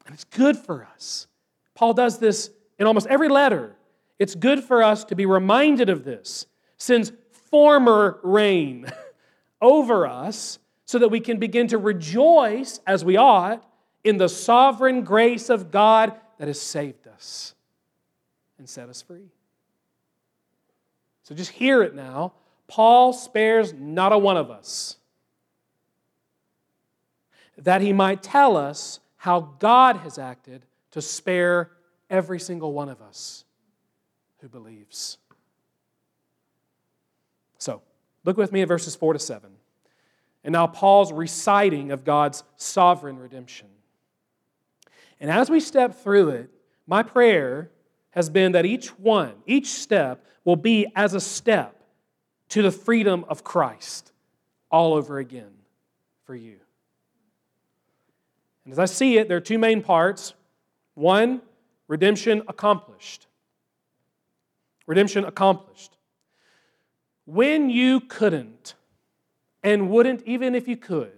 And 0.08 0.14
it's 0.14 0.24
good 0.24 0.58
for 0.58 0.88
us. 0.96 1.28
Paul 1.76 1.94
does 1.94 2.18
this 2.18 2.50
in 2.80 2.88
almost 2.88 3.08
every 3.08 3.28
letter. 3.28 3.76
It's 4.18 4.34
good 4.34 4.64
for 4.64 4.82
us 4.82 5.04
to 5.06 5.16
be 5.16 5.26
reminded 5.26 5.90
of 5.90 6.04
this, 6.04 6.48
since 6.78 7.12
former 7.52 8.20
reign 8.24 8.88
over 9.62 10.08
us 10.08 10.60
so 10.86 10.98
that 11.00 11.10
we 11.10 11.20
can 11.20 11.38
begin 11.38 11.68
to 11.68 11.78
rejoice 11.78 12.80
as 12.88 13.04
we 13.04 13.18
ought 13.18 13.64
in 14.04 14.18
the 14.18 14.30
sovereign 14.30 15.04
grace 15.04 15.50
of 15.50 15.70
God 15.72 16.14
that 16.40 16.48
has 16.48 16.62
saved 16.62 17.08
us 17.08 17.54
and 18.58 18.68
set 18.68 18.88
us 18.88 19.02
free. 19.02 19.30
So 21.24 21.36
just 21.36 21.52
hear 21.52 21.84
it 21.84 21.94
now. 21.94 22.34
Paul 22.68 23.12
spares 23.12 23.74
not 23.74 24.14
a 24.14 24.18
one 24.18 24.38
of 24.38 24.50
us, 24.50 24.96
that 27.58 27.82
he 27.82 27.92
might 27.92 28.24
tell 28.24 28.56
us 28.56 29.02
how 29.18 29.56
God 29.60 29.98
has 29.98 30.18
acted 30.18 30.66
to 30.92 31.02
spare 31.02 31.72
every 32.10 32.40
single 32.40 32.74
one 32.74 32.90
of 32.90 33.02
us 33.02 33.44
who 34.40 34.48
believes. 34.48 35.18
So, 37.58 37.82
look 38.24 38.38
with 38.38 38.52
me 38.52 38.62
at 38.62 38.68
verses 38.68 38.96
4 38.96 39.14
to 39.14 39.20
7. 39.20 39.50
And 40.44 40.54
now 40.54 40.68
Paul's 40.68 41.12
reciting 41.12 41.92
of 41.92 42.06
God's 42.06 42.44
sovereign 42.56 43.18
redemption. 43.18 43.68
And 45.20 45.32
as 45.32 45.50
we 45.50 45.60
step 45.60 45.96
through 45.96 46.30
it, 46.30 46.50
my 46.86 47.04
prayer 47.04 47.72
has 48.12 48.30
been 48.30 48.54
that 48.54 48.66
each 48.66 48.88
one, 49.00 49.34
each 49.46 49.68
step, 49.68 50.26
will 50.46 50.56
be 50.56 50.88
as 50.96 51.14
a 51.14 51.20
step 51.20 51.84
to 52.50 52.62
the 52.62 52.72
freedom 52.72 53.26
of 53.28 53.44
Christ 53.44 54.12
all 54.72 54.94
over 54.94 55.18
again 55.18 55.52
for 56.26 56.36
you. 56.36 56.58
And 58.68 58.74
as 58.74 58.80
I 58.80 58.86
see 58.86 59.18
it, 59.18 59.30
there 59.30 59.38
are 59.38 59.40
two 59.40 59.58
main 59.58 59.82
parts. 59.82 60.34
One, 60.94 61.42
redemption 61.88 62.44
accomplished. 62.50 63.26
Redemption 64.86 65.24
accomplished. 65.24 65.96
When 67.24 67.70
you 67.70 68.02
couldn't, 68.02 68.76
and 69.64 69.90
wouldn't 69.90 70.22
even 70.26 70.54
if 70.54 70.68
you 70.68 70.76
could, 70.76 71.18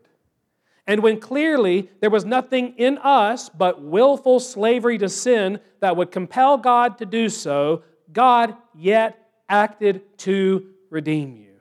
and 0.86 1.02
when 1.02 1.20
clearly 1.20 1.90
there 2.02 2.12
was 2.12 2.24
nothing 2.24 2.76
in 2.78 3.00
us 3.00 3.50
but 3.50 3.82
willful 3.82 4.40
slavery 4.40 5.00
to 5.00 5.10
sin 5.10 5.60
that 5.80 5.98
would 5.98 6.12
compel 6.12 6.56
God 6.56 7.00
to 7.00 7.06
do 7.08 7.30
so, 7.30 7.82
God 8.14 8.56
yet 8.78 9.28
acted 9.50 10.20
to 10.20 10.68
redeem 10.92 11.36
you. 11.36 11.56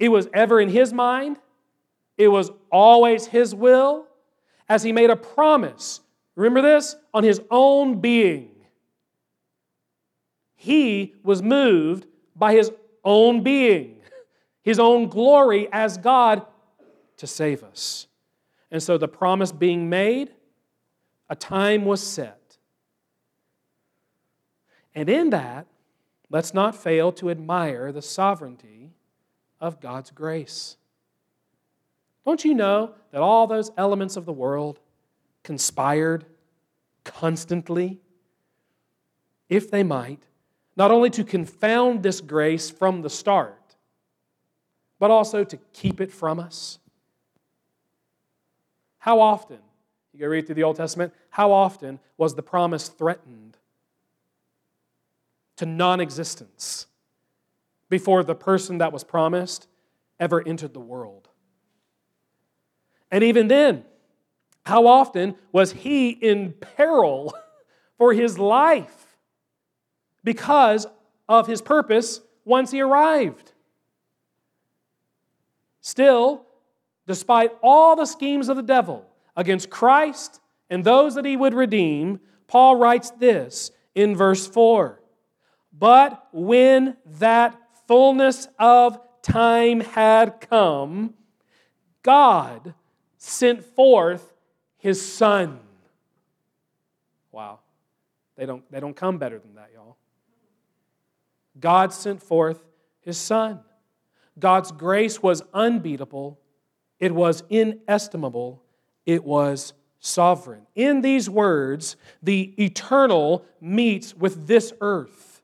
It 0.00 0.08
was 0.08 0.28
ever 0.34 0.60
in 0.60 0.70
His 0.70 0.92
mind, 0.92 1.38
it 2.20 2.28
was 2.28 2.50
always 2.70 3.26
His 3.28 3.54
will, 3.54 4.06
as 4.68 4.82
He 4.82 4.92
made 4.92 5.08
a 5.08 5.16
promise. 5.16 6.02
Remember 6.36 6.60
this? 6.60 6.94
On 7.14 7.24
His 7.24 7.40
own 7.50 7.98
being. 7.98 8.50
He 10.54 11.14
was 11.22 11.42
moved 11.42 12.06
by 12.36 12.52
His 12.52 12.70
own 13.02 13.42
being, 13.42 14.02
His 14.62 14.78
own 14.78 15.08
glory 15.08 15.66
as 15.72 15.96
God 15.96 16.44
to 17.16 17.26
save 17.26 17.64
us. 17.64 18.06
And 18.70 18.82
so 18.82 18.98
the 18.98 19.08
promise 19.08 19.50
being 19.50 19.88
made, 19.88 20.30
a 21.30 21.34
time 21.34 21.86
was 21.86 22.02
set. 22.02 22.58
And 24.94 25.08
in 25.08 25.30
that, 25.30 25.66
let's 26.28 26.52
not 26.52 26.76
fail 26.76 27.12
to 27.12 27.30
admire 27.30 27.92
the 27.92 28.02
sovereignty 28.02 28.90
of 29.58 29.80
God's 29.80 30.10
grace. 30.10 30.76
Don't 32.24 32.44
you 32.44 32.54
know 32.54 32.94
that 33.12 33.22
all 33.22 33.46
those 33.46 33.70
elements 33.76 34.16
of 34.16 34.26
the 34.26 34.32
world 34.32 34.78
conspired 35.42 36.26
constantly, 37.04 37.98
if 39.48 39.70
they 39.70 39.82
might, 39.82 40.22
not 40.76 40.90
only 40.90 41.10
to 41.10 41.24
confound 41.24 42.02
this 42.02 42.20
grace 42.20 42.70
from 42.70 43.02
the 43.02 43.10
start, 43.10 43.76
but 44.98 45.10
also 45.10 45.44
to 45.44 45.56
keep 45.72 46.00
it 46.00 46.12
from 46.12 46.38
us? 46.38 46.78
How 48.98 49.18
often, 49.18 49.58
you 50.12 50.20
go 50.20 50.26
read 50.26 50.46
through 50.46 50.56
the 50.56 50.62
Old 50.62 50.76
Testament, 50.76 51.14
how 51.30 51.50
often 51.52 51.98
was 52.18 52.34
the 52.34 52.42
promise 52.42 52.88
threatened 52.88 53.56
to 55.56 55.64
non 55.64 56.00
existence 56.00 56.86
before 57.88 58.22
the 58.22 58.34
person 58.34 58.78
that 58.78 58.92
was 58.92 59.04
promised 59.04 59.68
ever 60.18 60.46
entered 60.46 60.74
the 60.74 60.80
world? 60.80 61.29
And 63.10 63.24
even 63.24 63.48
then, 63.48 63.84
how 64.64 64.86
often 64.86 65.34
was 65.52 65.72
he 65.72 66.10
in 66.10 66.52
peril 66.52 67.34
for 67.98 68.12
his 68.12 68.38
life 68.38 69.16
because 70.22 70.86
of 71.28 71.46
his 71.46 71.62
purpose 71.62 72.20
once 72.44 72.70
he 72.70 72.80
arrived? 72.80 73.52
Still, 75.80 76.46
despite 77.06 77.52
all 77.62 77.96
the 77.96 78.06
schemes 78.06 78.48
of 78.48 78.56
the 78.56 78.62
devil 78.62 79.06
against 79.36 79.70
Christ 79.70 80.40
and 80.68 80.84
those 80.84 81.14
that 81.14 81.24
he 81.24 81.36
would 81.36 81.54
redeem, 81.54 82.20
Paul 82.46 82.76
writes 82.76 83.10
this 83.10 83.70
in 83.94 84.14
verse 84.14 84.46
4 84.46 85.00
But 85.72 86.28
when 86.32 86.96
that 87.18 87.58
fullness 87.88 88.46
of 88.58 89.00
time 89.22 89.80
had 89.80 90.40
come, 90.40 91.14
God 92.02 92.74
sent 93.20 93.62
forth 93.62 94.32
his 94.78 95.00
son. 95.00 95.60
Wow. 97.30 97.60
They 98.36 98.46
don't, 98.46 98.68
they 98.72 98.80
don't 98.80 98.96
come 98.96 99.18
better 99.18 99.38
than 99.38 99.54
that, 99.56 99.70
y'all. 99.74 99.96
God 101.60 101.92
sent 101.92 102.22
forth 102.22 102.64
his 103.00 103.18
son. 103.18 103.60
God's 104.38 104.72
grace 104.72 105.22
was 105.22 105.42
unbeatable, 105.52 106.40
it 106.98 107.14
was 107.14 107.42
inestimable, 107.50 108.62
it 109.04 109.22
was 109.22 109.74
sovereign. 109.98 110.66
In 110.74 111.02
these 111.02 111.28
words, 111.28 111.96
the 112.22 112.54
eternal 112.62 113.44
meets 113.60 114.14
with 114.14 114.46
this 114.46 114.72
earth. 114.80 115.42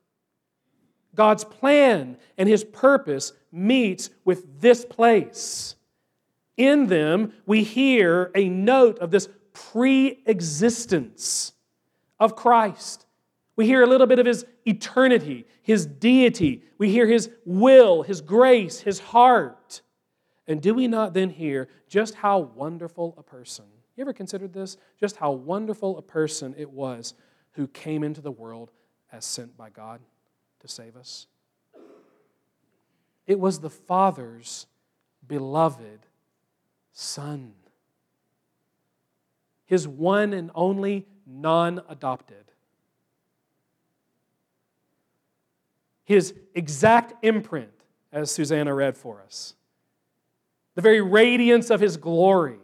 God's 1.14 1.44
plan 1.44 2.16
and 2.38 2.48
his 2.48 2.64
purpose 2.64 3.34
meets 3.52 4.08
with 4.24 4.62
this 4.62 4.86
place. 4.86 5.76
In 6.56 6.86
them, 6.86 7.32
we 7.44 7.62
hear 7.62 8.30
a 8.34 8.48
note 8.48 8.98
of 8.98 9.10
this 9.10 9.28
pre 9.52 10.22
existence 10.26 11.52
of 12.18 12.36
Christ. 12.36 13.06
We 13.56 13.66
hear 13.66 13.82
a 13.82 13.86
little 13.86 14.06
bit 14.06 14.18
of 14.18 14.26
his 14.26 14.44
eternity, 14.66 15.46
his 15.62 15.86
deity. 15.86 16.62
We 16.78 16.90
hear 16.90 17.06
his 17.06 17.30
will, 17.44 18.02
his 18.02 18.20
grace, 18.20 18.80
his 18.80 19.00
heart. 19.00 19.80
And 20.46 20.60
do 20.60 20.74
we 20.74 20.88
not 20.88 21.14
then 21.14 21.30
hear 21.30 21.68
just 21.88 22.14
how 22.14 22.38
wonderful 22.38 23.14
a 23.18 23.22
person? 23.22 23.64
You 23.96 24.02
ever 24.02 24.12
considered 24.12 24.52
this? 24.52 24.76
Just 25.00 25.16
how 25.16 25.32
wonderful 25.32 25.96
a 25.96 26.02
person 26.02 26.54
it 26.56 26.70
was 26.70 27.14
who 27.52 27.66
came 27.66 28.04
into 28.04 28.20
the 28.20 28.30
world 28.30 28.70
as 29.10 29.24
sent 29.24 29.56
by 29.56 29.70
God 29.70 30.00
to 30.60 30.68
save 30.68 30.96
us? 30.96 31.26
It 33.26 33.40
was 33.40 33.60
the 33.60 33.70
Father's 33.70 34.66
beloved 35.26 36.05
son. 36.96 37.52
His 39.66 39.86
one 39.86 40.32
and 40.32 40.50
only 40.54 41.06
non 41.26 41.82
adopted. 41.90 42.44
His 46.04 46.32
exact 46.54 47.22
imprint, 47.24 47.72
as 48.12 48.30
Susanna 48.30 48.72
read 48.74 48.96
for 48.96 49.20
us. 49.20 49.54
The 50.74 50.82
very 50.82 51.02
radiance 51.02 51.68
of 51.68 51.80
his 51.80 51.96
glory. 51.96 52.60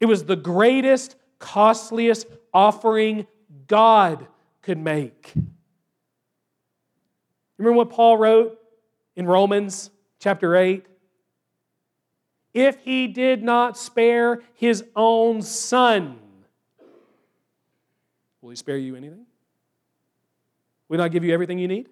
It 0.00 0.06
was 0.06 0.24
the 0.24 0.36
greatest, 0.36 1.14
costliest 1.38 2.26
offering 2.52 3.26
God 3.68 4.26
could 4.62 4.78
make. 4.78 5.32
Remember 7.58 7.76
what 7.76 7.90
Paul 7.90 8.16
wrote 8.16 8.58
in 9.14 9.26
Romans 9.26 9.90
chapter 10.18 10.56
8? 10.56 10.86
If 12.56 12.82
he 12.84 13.06
did 13.06 13.42
not 13.42 13.76
spare 13.76 14.40
his 14.54 14.82
own 14.96 15.42
son, 15.42 16.18
will 18.40 18.48
he 18.48 18.56
spare 18.56 18.78
you 18.78 18.96
anything? 18.96 19.26
Will 20.88 20.96
he 20.96 21.02
not 21.02 21.12
give 21.12 21.22
you 21.22 21.34
everything 21.34 21.58
you 21.58 21.68
need? 21.68 21.90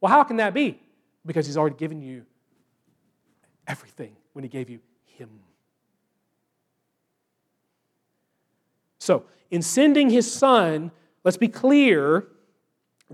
Well, 0.00 0.10
how 0.10 0.24
can 0.24 0.38
that 0.38 0.54
be? 0.54 0.80
Because 1.24 1.46
he's 1.46 1.56
already 1.56 1.76
given 1.76 2.02
you 2.02 2.26
everything 3.68 4.16
when 4.32 4.42
he 4.42 4.48
gave 4.48 4.68
you 4.68 4.80
him. 5.04 5.30
So, 8.98 9.24
in 9.52 9.62
sending 9.62 10.10
his 10.10 10.30
son, 10.30 10.90
let's 11.22 11.36
be 11.36 11.46
clear, 11.46 12.26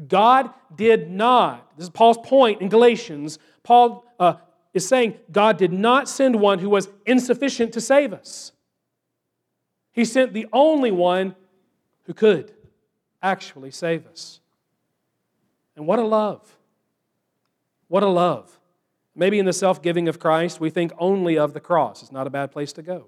God 0.09 0.51
did 0.75 1.11
not, 1.11 1.77
this 1.77 1.85
is 1.85 1.91
Paul's 1.91 2.19
point 2.25 2.63
in 2.63 2.71
Galatians, 2.71 3.39
Paul 3.63 4.05
uh, 4.19 4.35
is 4.77 4.87
saying 4.87 5.15
God 5.33 5.57
did 5.57 5.73
not 5.73 6.07
send 6.07 6.39
one 6.39 6.59
who 6.59 6.69
was 6.69 6.91
insufficient 7.07 7.73
to 7.73 7.81
save 7.81 8.13
us. 8.13 8.53
He 9.91 10.05
sent 10.05 10.35
the 10.35 10.47
only 10.53 10.91
one 10.91 11.35
who 12.05 12.13
could 12.13 12.53
actually 13.23 13.71
save 13.71 14.07
us. 14.07 14.41
And 15.77 15.87
what 15.87 15.99
a 15.99 16.05
love! 16.05 16.59
What 17.89 18.03
a 18.03 18.09
love. 18.09 18.61
Maybe 19.15 19.39
in 19.39 19.47
the 19.47 19.55
self 19.55 19.81
giving 19.81 20.09
of 20.09 20.19
Christ, 20.19 20.61
we 20.61 20.69
think 20.69 20.93
only 20.99 21.39
of 21.39 21.55
the 21.55 21.61
cross. 21.61 22.03
It's 22.03 22.13
not 22.13 22.27
a 22.27 22.31
bad 22.31 22.53
place 22.53 22.75
to 22.75 22.83
go. 22.83 23.07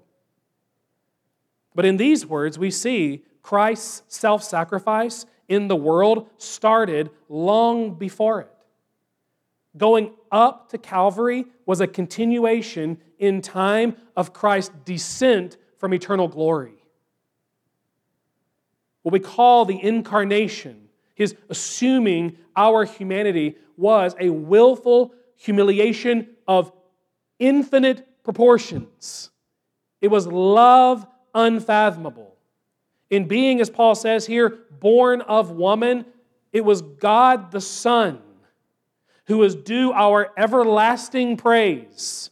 But 1.75 1.85
in 1.85 1.97
these 1.97 2.25
words, 2.25 2.57
we 2.57 2.71
see 2.71 3.23
Christ's 3.43 4.01
self 4.07 4.41
sacrifice 4.41 5.27
in 5.47 5.67
the 5.67 5.75
world 5.75 6.29
started 6.39 7.11
long 7.27 7.93
before 7.93 8.41
it. 8.41 8.58
Going 9.77 10.11
up 10.31 10.69
to 10.69 10.77
Calvary 10.77 11.45
was 11.65 11.79
a 11.79 11.87
continuation 11.87 12.97
in 13.19 13.41
time 13.41 13.95
of 14.15 14.33
Christ's 14.33 14.73
descent 14.83 15.57
from 15.77 15.93
eternal 15.93 16.27
glory. 16.27 16.73
What 19.03 19.13
we 19.13 19.19
call 19.19 19.65
the 19.65 19.81
incarnation, 19.81 20.89
his 21.13 21.35
assuming 21.49 22.37
our 22.55 22.83
humanity, 22.83 23.55
was 23.77 24.15
a 24.19 24.29
willful 24.29 25.13
humiliation 25.35 26.29
of 26.47 26.71
infinite 27.37 28.23
proportions. 28.23 29.29
It 30.01 30.09
was 30.09 30.27
love 30.27 31.07
unfathomable. 31.33 32.35
In 33.09 33.27
being, 33.27 33.61
as 33.61 33.69
Paul 33.69 33.95
says 33.95 34.25
here, 34.25 34.59
born 34.79 35.21
of 35.21 35.51
woman, 35.51 36.05
it 36.51 36.65
was 36.65 36.81
God 36.81 37.51
the 37.51 37.61
Son 37.61 38.21
who 39.29 39.43
is 39.43 39.53
due 39.55 39.93
our 39.93 40.31
everlasting 40.35 41.37
praise, 41.37 42.31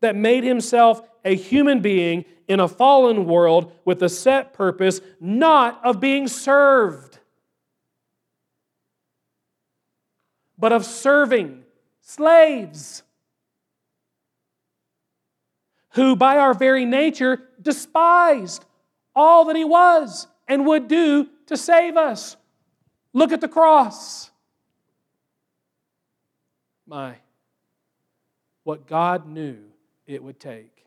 that 0.00 0.14
made 0.14 0.44
himself 0.44 1.02
a 1.24 1.34
human 1.34 1.80
being 1.80 2.24
in 2.46 2.60
a 2.60 2.68
fallen 2.68 3.26
world 3.26 3.72
with 3.84 4.00
a 4.00 4.08
set 4.08 4.52
purpose, 4.52 5.00
not 5.18 5.84
of 5.84 5.98
being 5.98 6.28
served, 6.28 7.18
but 10.56 10.72
of 10.72 10.84
serving 10.86 11.64
slaves 12.00 13.02
who, 15.90 16.14
by 16.14 16.38
our 16.38 16.54
very 16.54 16.84
nature, 16.84 17.42
despised 17.60 18.64
all 19.16 19.46
that 19.46 19.56
he 19.56 19.64
was 19.64 20.28
and 20.46 20.64
would 20.64 20.86
do 20.86 21.28
to 21.46 21.56
save 21.56 21.96
us. 21.96 22.36
Look 23.12 23.32
at 23.32 23.40
the 23.40 23.48
cross. 23.48 24.30
My, 26.86 27.16
what 28.64 28.86
God 28.86 29.26
knew 29.26 29.58
it 30.06 30.22
would 30.22 30.38
take 30.38 30.84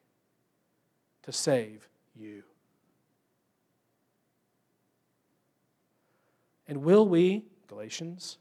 to 1.24 1.32
save 1.32 1.88
you. 2.16 2.44
And 6.68 6.84
will 6.84 7.08
we, 7.08 7.44
Galatians, 7.68 8.38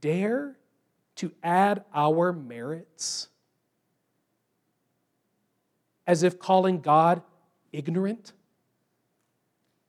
dare 0.00 0.56
to 1.16 1.32
add 1.42 1.84
our 1.94 2.32
merits 2.32 3.28
as 6.06 6.22
if 6.22 6.38
calling 6.38 6.80
God 6.80 7.22
ignorant 7.72 8.32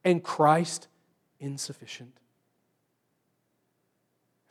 and 0.03 0.23
Christ 0.23 0.87
insufficient. 1.39 2.17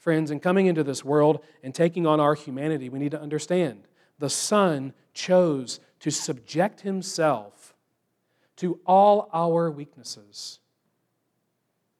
Friends, 0.03 0.32
in 0.32 0.40
coming 0.40 0.66
into 0.66 0.82
this 0.82 1.05
world 1.05 1.44
and 1.62 1.72
taking 1.72 2.09
on 2.09 2.18
our 2.18 2.34
humanity, 2.34 2.88
we 2.88 2.98
need 2.98 3.12
to 3.12 3.22
understand 3.22 3.84
the 4.18 4.28
Son 4.28 4.94
chose 5.14 5.78
to 6.00 6.11
subject 6.11 6.80
himself 6.80 7.72
to 8.57 8.80
all 8.84 9.30
our 9.32 9.70
weaknesses. 9.70 10.59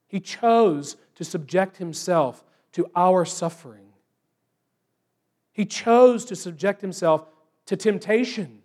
He 0.09 0.18
chose 0.18 0.96
to 1.14 1.22
subject 1.22 1.76
himself 1.76 2.42
to 2.72 2.90
our 2.96 3.24
suffering. 3.24 3.86
He 5.53 5.64
chose 5.64 6.24
to 6.24 6.34
subject 6.34 6.80
himself 6.80 7.24
to 7.66 7.76
temptation 7.76 8.62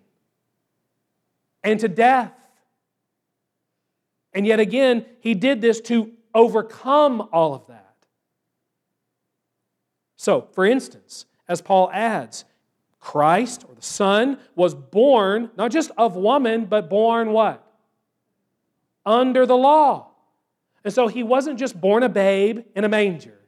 and 1.64 1.80
to 1.80 1.88
death. 1.88 2.34
And 4.34 4.48
yet 4.48 4.60
again, 4.60 5.06
he 5.20 5.36
did 5.36 5.62
this 5.62 5.80
to 5.82 6.12
overcome 6.34 7.30
all 7.32 7.54
of 7.54 7.68
that. 7.68 7.77
So, 10.18 10.48
for 10.52 10.66
instance, 10.66 11.26
as 11.48 11.62
Paul 11.62 11.90
adds, 11.94 12.44
Christ 13.00 13.64
or 13.70 13.76
the 13.76 13.82
Son 13.82 14.40
was 14.56 14.76
born 14.76 15.52
not 15.56 15.72
just 15.72 15.92
of 15.98 16.16
woman, 16.16 16.66
but 16.66 16.90
born 16.90 17.32
what? 17.32 17.64
Under 19.06 19.46
the 19.46 19.56
law. 19.56 20.10
And 20.84 20.94
so 20.94 21.08
he 21.08 21.24
wasn't 21.24 21.60
just 21.60 21.80
born 21.80 22.04
a 22.04 22.10
babe 22.10 22.66
in 22.76 22.84
a 22.84 22.90
manger. 22.90 23.40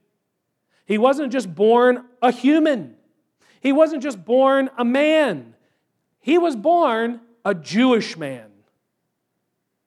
He 0.85 0.97
wasn't 0.97 1.31
just 1.31 1.53
born 1.53 2.05
a 2.21 2.31
human. 2.31 2.95
He 3.59 3.71
wasn't 3.71 4.01
just 4.01 4.23
born 4.23 4.69
a 4.77 4.85
man. 4.85 5.55
He 6.21 6.37
was 6.37 6.55
born 6.55 7.21
a 7.43 7.53
Jewish 7.53 8.15
man. 8.17 8.49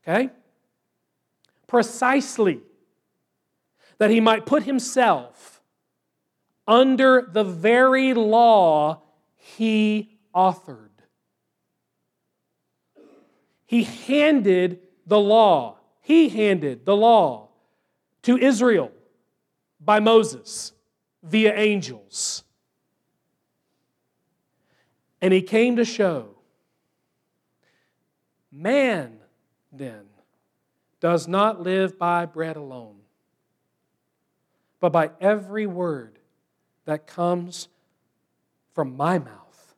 Okay? 0.03 0.30
Precisely 1.66 2.61
that 3.99 4.11
he 4.11 4.20
might 4.20 4.47
put 4.47 4.64
himself 4.64 5.32
under 6.72 7.28
the 7.30 7.44
very 7.44 8.14
law 8.14 9.02
he 9.36 10.16
authored. 10.34 10.88
He 13.66 13.84
handed 13.84 14.80
the 15.06 15.20
law, 15.20 15.76
he 16.00 16.30
handed 16.30 16.86
the 16.86 16.96
law 16.96 17.50
to 18.22 18.38
Israel 18.38 18.90
by 19.80 20.00
Moses 20.00 20.72
via 21.22 21.54
angels. 21.54 22.42
And 25.20 25.34
he 25.34 25.42
came 25.42 25.76
to 25.76 25.84
show 25.84 26.36
Man, 28.50 29.18
then, 29.70 30.04
does 31.00 31.28
not 31.28 31.60
live 31.60 31.98
by 31.98 32.24
bread 32.24 32.56
alone, 32.56 33.00
but 34.80 34.90
by 34.90 35.10
every 35.20 35.66
word 35.66 36.18
that 36.85 37.07
comes 37.07 37.68
from 38.74 38.97
my 38.97 39.18
mouth. 39.18 39.74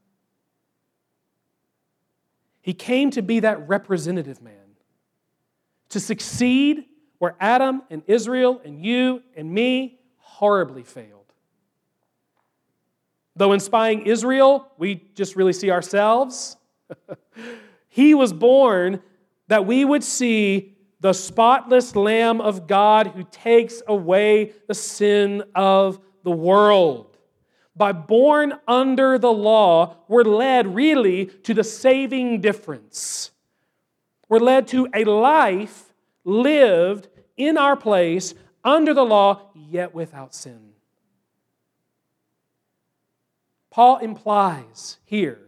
He 2.61 2.73
came 2.73 3.11
to 3.11 3.23
be 3.23 3.41
that 3.41 3.69
representative 3.69 4.41
man, 4.41 4.55
to 5.91 6.01
succeed 6.01 6.87
where 7.19 7.37
Adam 7.39 7.83
and 7.91 8.03
Israel 8.07 8.61
and 8.65 8.85
you 8.85 9.23
and 9.37 9.53
me 9.53 9.99
horribly 10.17 10.83
failed. 10.83 11.33
Though 13.37 13.53
in 13.53 13.61
spying 13.61 14.07
Israel, 14.07 14.71
we 14.79 15.03
just 15.15 15.37
really 15.37 15.53
see 15.53 15.71
ourselves. 15.71 16.57
He 17.95 18.13
was 18.13 18.33
born 18.33 19.05
that 19.47 19.67
we 19.67 19.85
would 19.85 20.03
see 20.03 20.75
the 20.99 21.13
spotless 21.13 21.95
Lamb 21.95 22.41
of 22.41 22.67
God 22.67 23.07
who 23.07 23.23
takes 23.23 23.83
away 23.87 24.53
the 24.67 24.75
sin 24.75 25.45
of 25.55 26.01
the 26.25 26.31
world. 26.31 27.16
By 27.77 27.93
born 27.93 28.55
under 28.66 29.18
the 29.18 29.33
law, 29.33 29.97
we're 30.09 30.25
led 30.25 30.75
really 30.75 31.27
to 31.27 31.55
the 31.55 31.64
saving 31.64 32.41
difference. 32.41 33.31
We're 34.29 34.39
led 34.41 34.68
to 34.68 34.89
a 34.95 35.05
life 35.05 35.93
lived 36.25 37.09
in 37.37 37.59
our 37.59 37.77
place 37.77 38.35
under 38.64 38.95
the 38.95 39.05
law, 39.05 39.51
yet 39.55 39.95
without 39.95 40.35
sin. 40.35 40.72
Paul 43.70 43.99
implies 43.99 44.99
here 45.05 45.41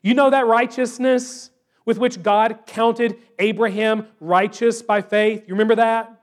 you 0.00 0.14
know 0.14 0.30
that 0.30 0.46
righteousness 0.46 1.50
with 1.84 1.98
which 1.98 2.22
God 2.22 2.60
counted 2.66 3.16
Abraham 3.40 4.06
righteous 4.20 4.80
by 4.80 5.02
faith? 5.02 5.44
You 5.48 5.54
remember 5.54 5.74
that? 5.76 6.15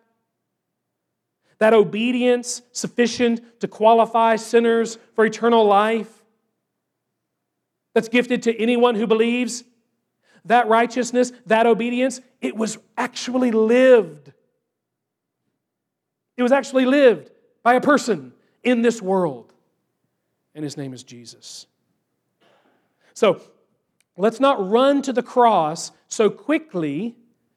That 1.60 1.74
obedience 1.74 2.62
sufficient 2.72 3.60
to 3.62 3.68
qualify 3.68 4.36
sinners 4.36 4.98
for 5.16 5.26
eternal 5.26 5.66
life? 5.66 6.24
That's 7.94 8.10
gifted 8.10 8.44
to 8.44 8.58
anyone 8.60 8.96
who 8.96 9.08
believes? 9.08 9.64
That 10.46 10.68
righteousness, 10.68 11.32
that 11.46 11.66
obedience, 11.66 12.20
it 12.42 12.56
was 12.56 12.78
actually 12.98 13.52
lived. 13.52 14.34
It 16.36 16.44
was 16.44 16.52
actually 16.52 16.86
lived 16.86 17.30
by 17.62 17.76
a 17.76 17.82
person 17.82 18.34
in 18.64 18.82
this 18.82 19.02
world. 19.02 19.54
And 20.56 20.64
his 20.64 20.76
name 20.76 20.94
is 20.94 21.04
Jesus. 21.04 21.68
So, 23.14 23.42
Let's 24.16 24.40
not 24.40 24.70
run 24.70 25.02
to 25.04 25.14
the 25.14 25.24
cross 25.24 25.92
so 26.08 26.30
quickly 26.30 27.16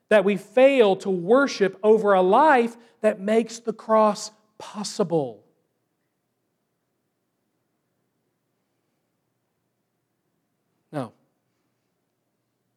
that 0.08 0.24
we 0.24 0.36
fail 0.36 0.96
to 0.96 1.10
worship 1.10 1.78
over 1.82 2.12
a 2.12 2.22
life 2.22 2.76
that 3.00 3.20
makes 3.20 3.58
the 3.58 3.72
cross 3.72 4.30
possible. 4.58 5.42
No. 10.92 11.12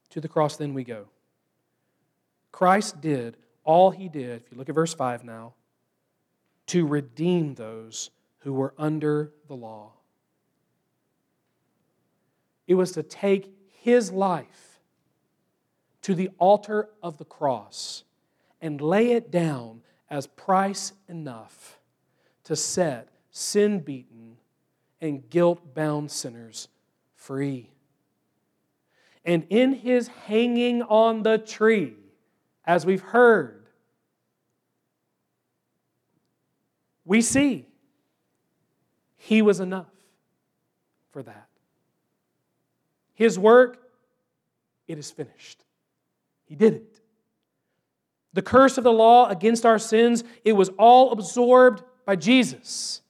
To 0.09 0.21
the 0.21 0.27
cross, 0.27 0.57
then 0.57 0.73
we 0.73 0.83
go. 0.83 1.07
Christ 2.51 2.99
did 2.99 3.37
all 3.63 3.91
he 3.91 4.09
did, 4.09 4.41
if 4.41 4.51
you 4.51 4.57
look 4.57 4.67
at 4.67 4.73
verse 4.73 4.95
5 4.95 5.23
now, 5.23 5.53
to 6.67 6.87
redeem 6.87 7.53
those 7.53 8.09
who 8.39 8.53
were 8.53 8.73
under 8.77 9.31
the 9.47 9.55
law. 9.55 9.91
It 12.67 12.73
was 12.73 12.93
to 12.93 13.03
take 13.03 13.53
his 13.81 14.11
life 14.11 14.68
to 16.01 16.15
the 16.15 16.29
altar 16.37 16.89
of 17.03 17.17
the 17.17 17.25
cross 17.25 18.03
and 18.61 18.81
lay 18.81 19.11
it 19.11 19.31
down 19.31 19.81
as 20.09 20.27
price 20.27 20.93
enough 21.07 21.79
to 22.43 22.55
set 22.55 23.09
sin 23.31 23.79
beaten 23.79 24.37
and 25.01 25.29
guilt 25.29 25.73
bound 25.73 26.11
sinners 26.11 26.67
free. 27.15 27.69
And 29.23 29.45
in 29.49 29.73
his 29.73 30.07
hanging 30.07 30.81
on 30.81 31.23
the 31.23 31.37
tree, 31.37 31.95
as 32.65 32.85
we've 32.85 33.01
heard, 33.01 33.67
we 37.05 37.21
see 37.21 37.65
he 39.17 39.41
was 39.41 39.59
enough 39.59 39.91
for 41.11 41.21
that. 41.23 41.47
His 43.13 43.37
work, 43.37 43.77
it 44.87 44.97
is 44.97 45.11
finished. 45.11 45.63
He 46.49 46.55
did 46.55 46.73
it. 46.73 46.99
The 48.33 48.41
curse 48.41 48.77
of 48.77 48.83
the 48.83 48.91
law 48.91 49.29
against 49.29 49.65
our 49.65 49.79
sins, 49.79 50.25
it 50.43 50.53
was 50.53 50.69
all 50.77 51.13
absorbed 51.13 51.81
by 52.05 52.17
Jesus. 52.17 53.01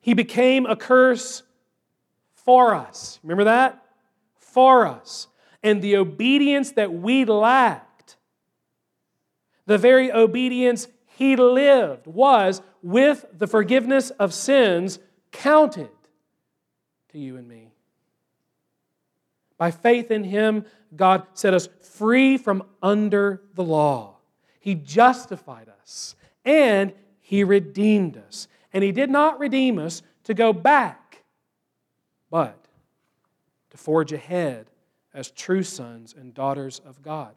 He 0.00 0.14
became 0.14 0.66
a 0.66 0.76
curse 0.76 1.42
for 2.34 2.74
us. 2.74 3.18
Remember 3.24 3.44
that? 3.44 3.82
for 4.52 4.86
us. 4.86 5.28
And 5.62 5.80
the 5.80 5.96
obedience 5.96 6.72
that 6.72 6.92
we 6.92 7.24
lacked, 7.24 8.16
the 9.66 9.78
very 9.78 10.12
obedience 10.12 10.88
he 11.06 11.36
lived, 11.36 12.06
was 12.06 12.60
with 12.82 13.24
the 13.32 13.46
forgiveness 13.46 14.10
of 14.10 14.34
sins 14.34 14.98
counted 15.30 15.90
to 17.12 17.18
you 17.18 17.36
and 17.36 17.48
me. 17.48 17.71
By 19.62 19.70
faith 19.70 20.10
in 20.10 20.24
him, 20.24 20.64
God 20.96 21.24
set 21.34 21.54
us 21.54 21.68
free 21.80 22.36
from 22.36 22.64
under 22.82 23.42
the 23.54 23.62
law. 23.62 24.16
He 24.58 24.74
justified 24.74 25.68
us 25.80 26.16
and 26.44 26.92
he 27.20 27.44
redeemed 27.44 28.16
us. 28.16 28.48
And 28.72 28.82
he 28.82 28.90
did 28.90 29.08
not 29.08 29.38
redeem 29.38 29.78
us 29.78 30.02
to 30.24 30.34
go 30.34 30.52
back, 30.52 31.22
but 32.28 32.66
to 33.70 33.76
forge 33.76 34.12
ahead 34.12 34.66
as 35.14 35.30
true 35.30 35.62
sons 35.62 36.12
and 36.12 36.34
daughters 36.34 36.80
of 36.84 37.00
God. 37.00 37.36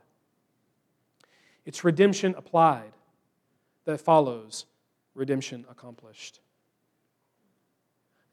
It's 1.63 1.83
redemption 1.83 2.33
applied 2.35 2.93
that 3.83 4.01
follows 4.01 4.65
redemption 5.13 5.63
accomplished. 5.69 6.39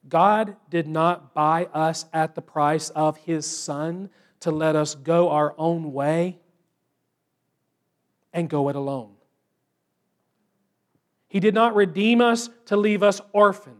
God 0.08 0.56
did 0.68 0.86
not 0.86 1.34
buy 1.34 1.68
us 1.72 2.06
at 2.12 2.34
the 2.34 2.42
price 2.42 2.90
of 2.90 3.16
His 3.18 3.46
Son 3.46 4.10
to 4.40 4.50
let 4.50 4.74
us 4.74 4.94
go 4.94 5.30
our 5.30 5.54
own 5.56 5.92
way 5.92 6.38
and 8.32 8.48
go 8.48 8.68
it 8.68 8.76
alone. 8.76 9.12
He 11.28 11.40
did 11.40 11.54
not 11.54 11.74
redeem 11.74 12.20
us 12.20 12.50
to 12.66 12.76
leave 12.76 13.02
us 13.02 13.20
orphaned. 13.32 13.76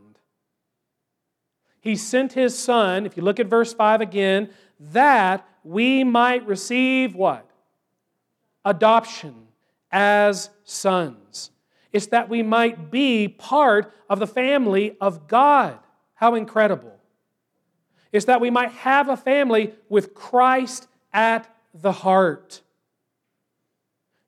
He 1.81 1.97
sent 1.97 2.33
His 2.33 2.57
Son, 2.57 3.05
if 3.05 3.16
you 3.16 3.23
look 3.23 3.41
at 3.41 3.47
verse 3.47 3.75
5 3.75 4.01
again, 4.01 4.51
that 4.79 5.47
we 5.64 6.05
might 6.05 6.47
receive 6.47 7.14
what? 7.14 7.51
Adoption 8.64 9.49
as 9.91 10.51
sons. 10.64 11.51
It's 11.93 12.07
that 12.07 12.29
we 12.29 12.43
might 12.43 12.91
be 12.91 13.29
part 13.29 13.93
of 14.09 14.18
the 14.18 14.27
family 14.27 14.97
of 15.01 15.29
God. 15.29 15.79
How 16.23 16.37
incredible. 16.37 17.01
It's 18.12 18.27
that 18.27 18.41
we 18.41 18.49
might 18.49 18.70
have 18.70 19.09
a 19.09 19.16
family 19.16 19.75
with 19.89 20.14
Christ 20.14 20.87
at 21.12 21.53
the 21.75 21.91
heart. 21.91 22.61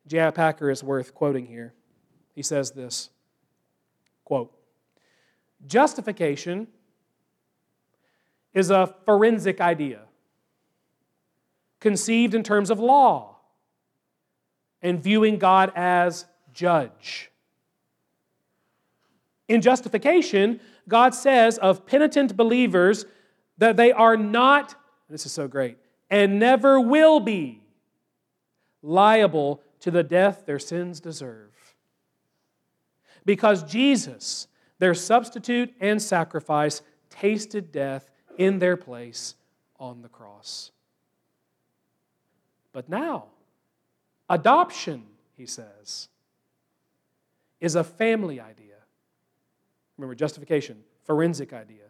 J.I. 0.08 0.32
Packer 0.32 0.70
is 0.70 0.82
worth 0.82 1.14
quoting 1.14 1.46
here. 1.46 1.72
He 2.34 2.42
says 2.42 2.72
this 2.72 3.10
quote, 4.24 4.52
Justification 5.68 6.66
is 8.52 8.70
a 8.70 8.92
forensic 9.04 9.60
idea 9.60 10.00
conceived 11.78 12.34
in 12.34 12.42
terms 12.42 12.70
of 12.70 12.80
law 12.80 13.36
and 14.82 15.00
viewing 15.00 15.38
God 15.38 15.70
as 15.76 16.24
judge. 16.52 17.30
In 19.46 19.60
justification, 19.60 20.58
God 20.88 21.14
says 21.14 21.58
of 21.58 21.86
penitent 21.86 22.36
believers 22.36 23.06
that 23.58 23.76
they 23.76 23.92
are 23.92 24.16
not, 24.16 24.74
this 25.08 25.26
is 25.26 25.32
so 25.32 25.48
great, 25.48 25.78
and 26.10 26.38
never 26.38 26.80
will 26.80 27.20
be 27.20 27.62
liable 28.82 29.62
to 29.80 29.90
the 29.90 30.02
death 30.02 30.44
their 30.46 30.58
sins 30.58 31.00
deserve. 31.00 31.52
Because 33.24 33.62
Jesus, 33.62 34.48
their 34.78 34.94
substitute 34.94 35.72
and 35.80 36.00
sacrifice, 36.00 36.82
tasted 37.10 37.72
death 37.72 38.10
in 38.36 38.58
their 38.58 38.76
place 38.76 39.34
on 39.78 40.02
the 40.02 40.08
cross. 40.08 40.70
But 42.72 42.88
now, 42.88 43.26
adoption, 44.28 45.04
he 45.36 45.46
says, 45.46 46.08
is 47.60 47.76
a 47.76 47.84
family 47.84 48.40
idea. 48.40 48.63
Remember, 49.96 50.14
justification, 50.14 50.78
forensic 51.04 51.52
idea. 51.52 51.84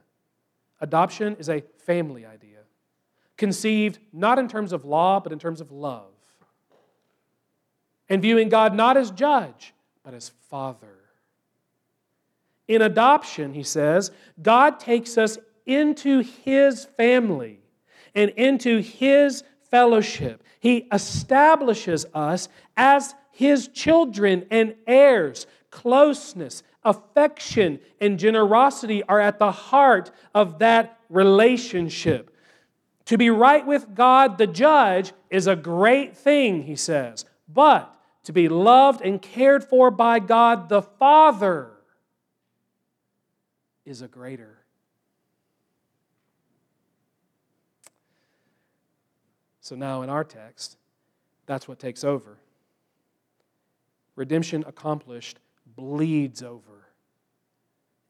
Adoption 0.81 1.37
is 1.39 1.49
a 1.49 1.63
family 1.87 2.27
idea, 2.27 2.59
conceived 3.37 3.99
not 4.13 4.39
in 4.39 4.49
terms 4.49 4.73
of 4.73 4.85
law, 4.85 5.21
but 5.21 5.33
in 5.33 5.39
terms 5.39 5.61
of 5.61 5.71
love. 5.71 6.13
And 8.09 8.21
viewing 8.21 8.49
God 8.49 8.75
not 8.75 8.97
as 8.97 9.11
judge, 9.11 9.73
but 10.03 10.13
as 10.13 10.31
father. 10.51 10.99
In 12.69 12.83
adoption, 12.83 13.55
he 13.55 13.63
says, 13.63 14.11
God 14.41 14.79
takes 14.81 15.17
us 15.17 15.39
into 15.67 16.21
his 16.21 16.85
family 16.97 17.61
and 18.15 18.31
into 18.31 18.81
his 18.81 19.43
fellowship. 19.71 20.43
He 20.61 20.87
establishes 20.93 22.07
us 22.15 22.49
as 22.77 23.15
his 23.33 23.69
children 23.69 24.47
and 24.51 24.75
heirs. 24.87 25.47
Closeness, 25.75 26.63
affection, 26.85 27.81
and 28.01 28.17
generosity 28.17 29.03
are 29.03 29.19
at 29.19 29.41
the 29.41 29.51
heart 29.51 30.13
of 30.33 30.61
that 30.61 31.01
relationship. 31.09 32.31
To 33.07 33.19
be 33.19 33.29
right 33.29 33.67
with 33.67 33.93
God, 33.93 34.39
the 34.39 34.47
judge, 34.47 35.13
is 35.31 35.49
a 35.49 35.57
great 35.57 36.17
thing, 36.17 36.63
he 36.63 36.77
says. 36.77 37.25
But 37.49 37.93
to 38.23 38.33
be 38.33 38.49
loved 38.49 39.01
and 39.01 39.21
cared 39.21 39.65
for 39.65 39.91
by 39.91 40.21
God, 40.21 40.69
the 40.69 40.81
Father, 40.81 41.73
is 43.85 44.01
a 44.01 44.07
greater. 44.07 44.59
So 49.61 49.75
now 49.75 50.03
in 50.03 50.09
our 50.09 50.23
text, 50.23 50.77
that's 51.47 51.67
what 51.67 51.81
takes 51.81 52.05
over. 52.05 52.39
Redemption 54.15 54.63
accomplished 54.69 55.41
bleeds 55.77 56.43
over 56.43 56.89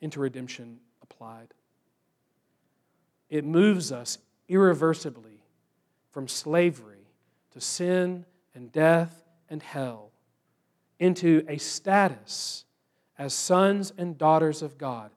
into 0.00 0.20
redemption 0.20 0.78
applied. 1.02 1.54
It 3.30 3.44
moves 3.44 3.90
us 3.90 4.18
irreversibly 4.48 5.42
from 6.10 6.28
slavery 6.28 7.08
to 7.52 7.60
sin 7.60 8.24
and 8.54 8.70
death 8.70 9.24
and 9.48 9.62
hell 9.62 10.10
into 10.98 11.44
a 11.48 11.58
status 11.58 12.64
as 13.18 13.32
sons 13.34 13.92
and 13.96 14.18
daughters 14.18 14.62
of 14.62 14.78
God, 14.78 15.10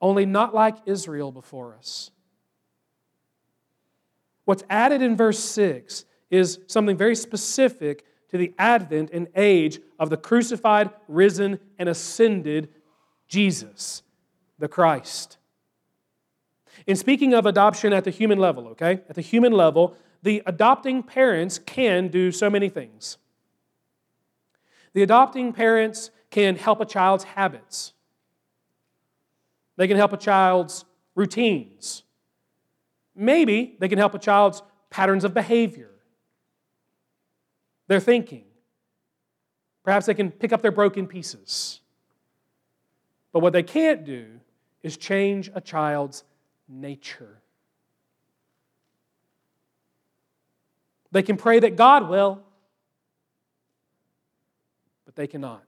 only 0.00 0.26
not 0.26 0.54
like 0.54 0.76
Israel 0.86 1.32
before 1.32 1.74
us. 1.74 2.10
What's 4.44 4.64
added 4.68 5.02
in 5.02 5.16
verse 5.16 5.38
6 5.38 6.04
is 6.30 6.58
something 6.66 6.96
very 6.96 7.16
specific 7.16 8.04
to 8.34 8.38
the 8.38 8.52
advent 8.58 9.10
and 9.12 9.28
age 9.36 9.78
of 9.96 10.10
the 10.10 10.16
crucified, 10.16 10.90
risen, 11.06 11.60
and 11.78 11.88
ascended 11.88 12.68
Jesus, 13.28 14.02
the 14.58 14.66
Christ. 14.66 15.38
In 16.84 16.96
speaking 16.96 17.32
of 17.32 17.46
adoption 17.46 17.92
at 17.92 18.02
the 18.02 18.10
human 18.10 18.40
level, 18.40 18.66
okay, 18.70 19.02
at 19.08 19.14
the 19.14 19.20
human 19.20 19.52
level, 19.52 19.96
the 20.24 20.42
adopting 20.46 21.04
parents 21.04 21.60
can 21.60 22.08
do 22.08 22.32
so 22.32 22.50
many 22.50 22.68
things. 22.68 23.18
The 24.94 25.04
adopting 25.04 25.52
parents 25.52 26.10
can 26.32 26.56
help 26.56 26.80
a 26.80 26.84
child's 26.84 27.22
habits, 27.22 27.92
they 29.76 29.86
can 29.86 29.96
help 29.96 30.12
a 30.12 30.16
child's 30.16 30.84
routines, 31.14 32.02
Maybe 33.14 33.76
they 33.78 33.88
can 33.88 33.98
help 33.98 34.14
a 34.14 34.18
child's 34.18 34.60
patterns 34.90 35.22
of 35.22 35.32
behavior, 35.32 35.90
their 37.86 38.00
thinking. 38.00 38.44
Perhaps 39.82 40.06
they 40.06 40.14
can 40.14 40.30
pick 40.30 40.52
up 40.52 40.62
their 40.62 40.72
broken 40.72 41.06
pieces. 41.06 41.80
But 43.32 43.40
what 43.40 43.52
they 43.52 43.62
can't 43.62 44.04
do 44.04 44.26
is 44.82 44.96
change 44.96 45.50
a 45.54 45.60
child's 45.60 46.24
nature. 46.68 47.40
They 51.12 51.22
can 51.22 51.36
pray 51.36 51.60
that 51.60 51.76
God 51.76 52.08
will, 52.08 52.40
but 55.04 55.14
they 55.16 55.26
cannot. 55.26 55.64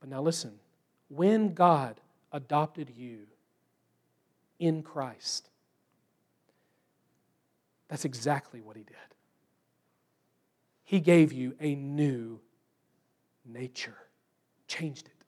But 0.00 0.08
now 0.08 0.22
listen 0.22 0.58
when 1.08 1.52
God 1.52 2.00
adopted 2.32 2.90
you, 2.96 3.26
in 4.62 4.80
Christ. 4.84 5.48
That's 7.88 8.04
exactly 8.04 8.60
what 8.60 8.76
he 8.76 8.84
did. 8.84 8.96
He 10.92 11.00
gave 11.00 11.32
you 11.32 11.54
a 11.58 11.74
new 11.74 12.38
nature, 13.46 13.96
changed 14.68 15.06
it. 15.06 15.24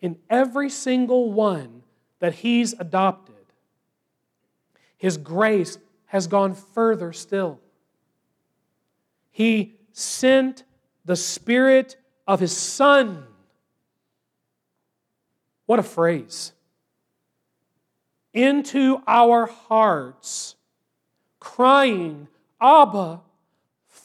In 0.00 0.16
every 0.30 0.70
single 0.70 1.30
one 1.34 1.82
that 2.18 2.36
he's 2.36 2.72
adopted, 2.72 3.34
his 4.96 5.18
grace 5.18 5.76
has 6.06 6.26
gone 6.28 6.54
further 6.54 7.12
still. 7.12 7.60
He 9.30 9.74
sent 9.92 10.64
the 11.04 11.14
Spirit 11.14 11.98
of 12.26 12.40
his 12.40 12.56
Son. 12.56 13.22
What 15.66 15.78
a 15.78 15.82
phrase 15.82 16.52
into 18.32 19.02
our 19.06 19.44
hearts, 19.44 20.56
crying, 21.38 22.28
Abba, 22.58 23.20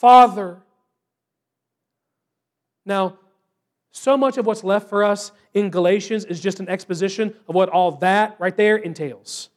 Father. 0.01 0.57
Now, 2.87 3.19
so 3.91 4.17
much 4.17 4.39
of 4.39 4.47
what's 4.47 4.63
left 4.63 4.89
for 4.89 5.03
us 5.03 5.31
in 5.53 5.69
Galatians 5.69 6.25
is 6.25 6.39
just 6.39 6.59
an 6.59 6.67
exposition 6.67 7.35
of 7.47 7.53
what 7.53 7.69
all 7.69 7.91
that 7.97 8.35
right 8.39 8.57
there 8.57 8.77
entails. 8.77 9.51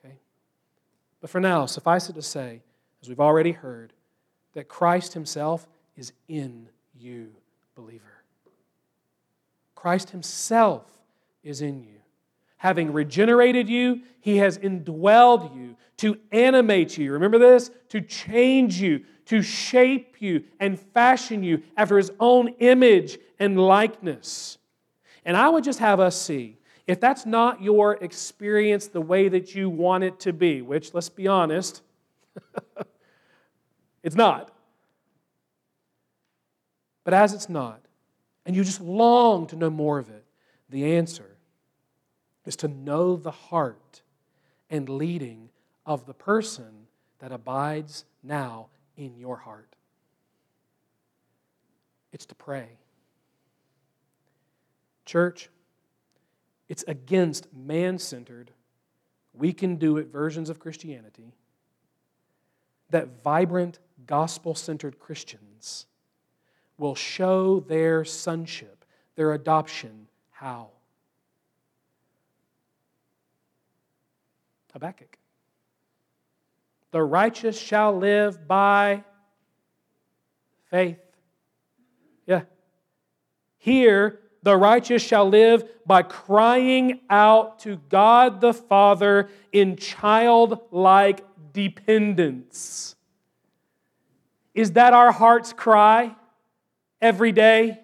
Okay? 0.00 0.16
But 1.20 1.30
for 1.30 1.40
now, 1.40 1.64
suffice 1.66 2.08
it 2.10 2.14
to 2.14 2.22
say, 2.22 2.60
as 3.00 3.08
we've 3.08 3.20
already 3.20 3.52
heard, 3.52 3.92
that 4.54 4.66
Christ 4.66 5.14
Himself 5.14 5.68
is 5.96 6.12
in 6.26 6.68
you, 6.98 7.28
believer. 7.76 8.24
Christ 9.76 10.10
Himself 10.10 10.90
is 11.44 11.62
in 11.62 11.84
you. 11.84 11.95
Having 12.58 12.92
regenerated 12.92 13.68
you, 13.68 14.02
He 14.20 14.38
has 14.38 14.58
indwelled 14.58 15.54
you 15.54 15.76
to 15.98 16.18
animate 16.32 16.96
you. 16.98 17.12
Remember 17.12 17.38
this? 17.38 17.70
To 17.90 18.00
change 18.00 18.80
you, 18.80 19.04
to 19.26 19.42
shape 19.42 20.16
you 20.20 20.44
and 20.58 20.78
fashion 20.78 21.42
you 21.42 21.62
after 21.76 21.96
His 21.96 22.10
own 22.18 22.48
image 22.58 23.18
and 23.38 23.60
likeness. 23.60 24.58
And 25.24 25.36
I 25.36 25.48
would 25.48 25.64
just 25.64 25.80
have 25.80 26.00
us 26.00 26.20
see 26.20 26.58
if 26.86 27.00
that's 27.00 27.26
not 27.26 27.60
your 27.60 27.94
experience 27.94 28.86
the 28.86 29.00
way 29.00 29.28
that 29.28 29.54
you 29.54 29.68
want 29.68 30.04
it 30.04 30.20
to 30.20 30.32
be, 30.32 30.62
which, 30.62 30.94
let's 30.94 31.08
be 31.08 31.26
honest, 31.26 31.82
it's 34.02 34.14
not. 34.14 34.52
But 37.02 37.14
as 37.14 37.34
it's 37.34 37.48
not, 37.48 37.80
and 38.44 38.54
you 38.54 38.64
just 38.64 38.80
long 38.80 39.46
to 39.48 39.56
know 39.56 39.70
more 39.70 39.98
of 39.98 40.08
it, 40.08 40.24
the 40.68 40.94
answer 40.96 41.35
is 42.46 42.56
to 42.56 42.68
know 42.68 43.16
the 43.16 43.30
heart 43.30 44.02
and 44.70 44.88
leading 44.88 45.50
of 45.84 46.06
the 46.06 46.14
person 46.14 46.86
that 47.18 47.32
abides 47.32 48.04
now 48.22 48.68
in 48.96 49.16
your 49.16 49.36
heart. 49.36 49.76
It's 52.12 52.26
to 52.26 52.34
pray. 52.34 52.78
Church, 55.04 55.50
it's 56.68 56.84
against 56.88 57.52
man 57.54 57.98
centered, 57.98 58.50
we 59.34 59.52
can 59.52 59.76
do 59.76 59.98
it 59.98 60.10
versions 60.10 60.48
of 60.48 60.58
Christianity 60.58 61.34
that 62.90 63.22
vibrant, 63.22 63.78
gospel 64.06 64.54
centered 64.54 64.98
Christians 64.98 65.86
will 66.78 66.94
show 66.94 67.60
their 67.60 68.04
sonship, 68.04 68.84
their 69.16 69.32
adoption. 69.32 70.06
How? 70.30 70.68
Habakkuk. 74.76 75.16
The 76.90 77.02
righteous 77.02 77.58
shall 77.58 77.96
live 77.96 78.46
by 78.46 79.04
faith. 80.70 80.98
Yeah. 82.26 82.42
Here, 83.56 84.20
the 84.42 84.54
righteous 84.54 85.02
shall 85.02 85.26
live 85.30 85.64
by 85.86 86.02
crying 86.02 87.00
out 87.08 87.60
to 87.60 87.76
God 87.88 88.42
the 88.42 88.52
Father 88.52 89.30
in 89.50 89.76
childlike 89.76 91.24
dependence. 91.54 92.96
Is 94.52 94.72
that 94.72 94.92
our 94.92 95.10
heart's 95.10 95.54
cry 95.54 96.14
every 97.00 97.32
day? 97.32 97.80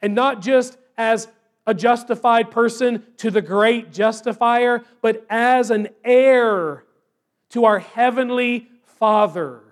And 0.00 0.14
not 0.14 0.40
just 0.40 0.78
as 0.96 1.28
a 1.66 1.74
justified 1.74 2.50
person 2.50 3.02
to 3.18 3.30
the 3.30 3.42
great 3.42 3.92
justifier, 3.92 4.84
but 5.02 5.26
as 5.28 5.70
an 5.70 5.88
heir 6.04 6.84
to 7.50 7.64
our 7.64 7.78
heavenly 7.78 8.68
Father. 8.98 9.62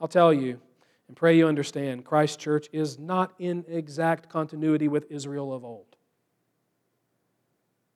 I'll 0.00 0.08
tell 0.08 0.32
you 0.32 0.60
and 1.08 1.16
pray 1.16 1.36
you 1.36 1.48
understand 1.48 2.04
Christ 2.04 2.38
Church 2.38 2.68
is 2.72 2.98
not 2.98 3.34
in 3.38 3.64
exact 3.68 4.28
continuity 4.28 4.88
with 4.88 5.10
Israel 5.10 5.52
of 5.52 5.64
old. 5.64 5.96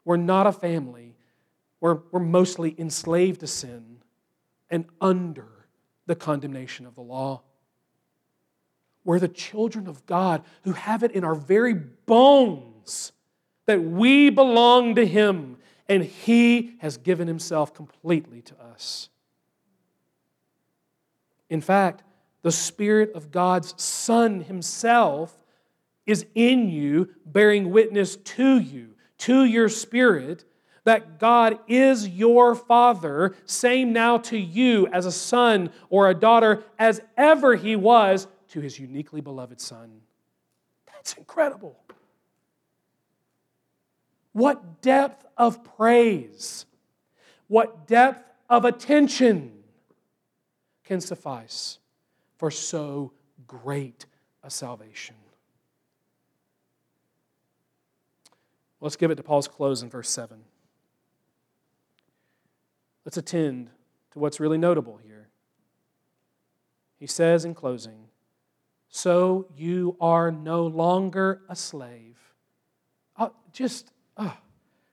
We're 0.04 0.16
not 0.16 0.46
a 0.46 0.52
family. 0.52 1.16
We're, 1.80 2.00
we're 2.10 2.20
mostly 2.20 2.74
enslaved 2.78 3.40
to 3.40 3.46
sin 3.46 3.98
and 4.70 4.86
under 5.00 5.48
the 6.06 6.14
condemnation 6.14 6.86
of 6.86 6.94
the 6.94 7.02
law. 7.02 7.42
We're 9.04 9.18
the 9.18 9.28
children 9.28 9.86
of 9.86 10.04
God 10.06 10.42
who 10.62 10.72
have 10.72 11.02
it 11.02 11.12
in 11.12 11.24
our 11.24 11.34
very 11.34 11.74
bones 11.74 13.12
that 13.66 13.82
we 13.82 14.30
belong 14.30 14.94
to 14.94 15.06
Him 15.06 15.58
and 15.88 16.02
He 16.02 16.76
has 16.78 16.96
given 16.96 17.28
Himself 17.28 17.74
completely 17.74 18.42
to 18.42 18.60
us. 18.60 19.10
In 21.50 21.60
fact, 21.60 22.02
the 22.42 22.52
Spirit 22.52 23.12
of 23.14 23.30
God's 23.30 23.80
Son 23.82 24.40
Himself 24.40 25.38
is 26.06 26.26
in 26.34 26.68
you, 26.68 27.10
bearing 27.24 27.70
witness 27.70 28.16
to 28.16 28.58
you, 28.58 28.90
to 29.18 29.44
your 29.44 29.68
spirit, 29.68 30.44
that 30.84 31.18
God 31.18 31.58
is 31.66 32.06
your 32.08 32.54
Father, 32.54 33.34
same 33.46 33.92
now 33.92 34.18
to 34.18 34.38
you 34.38 34.86
as 34.88 35.06
a 35.06 35.12
son 35.12 35.70
or 35.88 36.10
a 36.10 36.14
daughter 36.14 36.62
as 36.78 37.00
ever 37.16 37.56
He 37.56 37.74
was 37.74 38.26
to 38.54 38.60
His 38.60 38.78
uniquely 38.78 39.20
beloved 39.20 39.60
Son. 39.60 40.00
That's 40.86 41.14
incredible. 41.14 41.76
What 44.32 44.80
depth 44.80 45.26
of 45.36 45.64
praise, 45.76 46.64
what 47.48 47.88
depth 47.88 48.24
of 48.48 48.64
attention 48.64 49.64
can 50.84 51.00
suffice 51.00 51.78
for 52.36 52.48
so 52.48 53.12
great 53.48 54.06
a 54.44 54.50
salvation. 54.50 55.16
Let's 58.80 58.94
give 58.94 59.10
it 59.10 59.16
to 59.16 59.24
Paul's 59.24 59.48
close 59.48 59.82
in 59.82 59.90
verse 59.90 60.10
7. 60.10 60.44
Let's 63.04 63.16
attend 63.16 63.70
to 64.12 64.20
what's 64.20 64.38
really 64.38 64.58
notable 64.58 65.00
here. 65.02 65.28
He 67.00 67.08
says 67.08 67.44
in 67.44 67.54
closing, 67.54 68.10
So 68.96 69.48
you 69.56 69.96
are 70.00 70.30
no 70.30 70.68
longer 70.68 71.40
a 71.48 71.56
slave. 71.56 72.16
Oh, 73.18 73.32
just, 73.52 73.90
oh, 74.16 74.36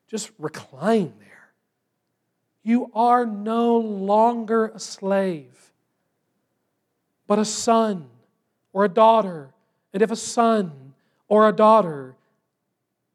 just 0.08 0.32
recline 0.40 1.14
there. 1.20 1.52
You 2.64 2.90
are 2.96 3.28
no 3.28 3.78
longer 3.78 4.72
a 4.74 4.80
slave, 4.80 5.72
but 7.28 7.38
a 7.38 7.46
son 7.46 8.10
or 8.74 8.86
a 8.86 8.90
daughter. 8.90 9.54
And 9.94 10.02
if 10.02 10.10
a 10.10 10.16
son 10.16 10.96
or 11.28 11.48
a 11.48 11.54
daughter, 11.54 12.16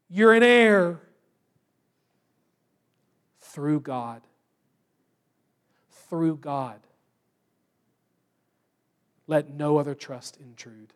you're 0.09 0.33
an 0.33 0.41
heir 0.41 1.01
through 3.41 3.81
God. 3.81 4.21
Through 6.09 6.37
God. 6.37 6.79
Let 9.27 9.49
no 9.49 9.77
other 9.77 9.93
trust 9.93 10.37
intrude. 10.37 10.93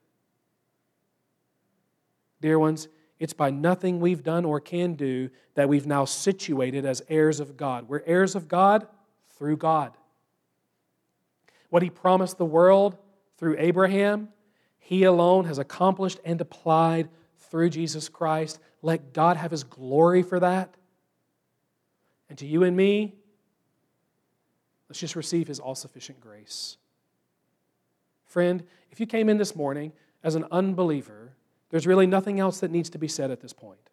Dear 2.42 2.58
ones, 2.58 2.88
it's 3.20 3.34
by 3.34 3.52
nothing 3.52 4.00
we've 4.00 4.24
done 4.24 4.46
or 4.46 4.60
can 4.60 4.96
do 4.96 5.30
that 5.54 5.70
we've 5.70 5.86
now 5.86 6.06
situated 6.06 6.86
as 6.86 7.04
heirs 7.08 7.40
of 7.40 7.56
God. 7.56 7.88
We're 7.88 8.02
heirs 8.08 8.36
of 8.36 8.48
God 8.48 8.88
through 9.38 9.58
God. 9.58 9.96
What 11.70 11.84
He 11.84 11.90
promised 11.90 12.38
the 12.38 12.46
world 12.46 12.98
through 13.38 13.58
Abraham, 13.60 14.30
He 14.80 15.04
alone 15.04 15.46
has 15.46 15.60
accomplished 15.60 16.20
and 16.26 16.42
applied 16.42 17.10
through 17.38 17.70
Jesus 17.70 18.10
Christ. 18.10 18.60
Let 18.82 19.14
God 19.14 19.38
have 19.38 19.52
His 19.52 19.64
glory 19.64 20.24
for 20.24 20.40
that. 20.40 20.74
And 22.28 22.38
to 22.40 22.48
you 22.48 22.64
and 22.64 22.76
me, 22.76 23.14
let's 24.90 25.00
just 25.00 25.16
receive 25.16 25.48
His 25.48 25.60
all 25.60 25.76
sufficient 25.76 26.20
grace. 26.22 26.78
Friend, 28.32 28.64
if 28.92 29.00
you 29.02 29.06
came 29.06 29.28
in 29.28 29.38
this 29.38 29.58
morning 29.58 29.92
as 30.24 30.36
an 30.36 30.46
unbeliever, 30.52 31.34
there's 31.70 31.86
really 31.86 32.08
nothing 32.08 32.40
else 32.40 32.62
that 32.62 32.72
needs 32.72 32.90
to 32.92 32.98
be 32.98 33.10
said 33.10 33.30
at 33.30 33.42
this 33.42 33.52
point. 33.52 33.90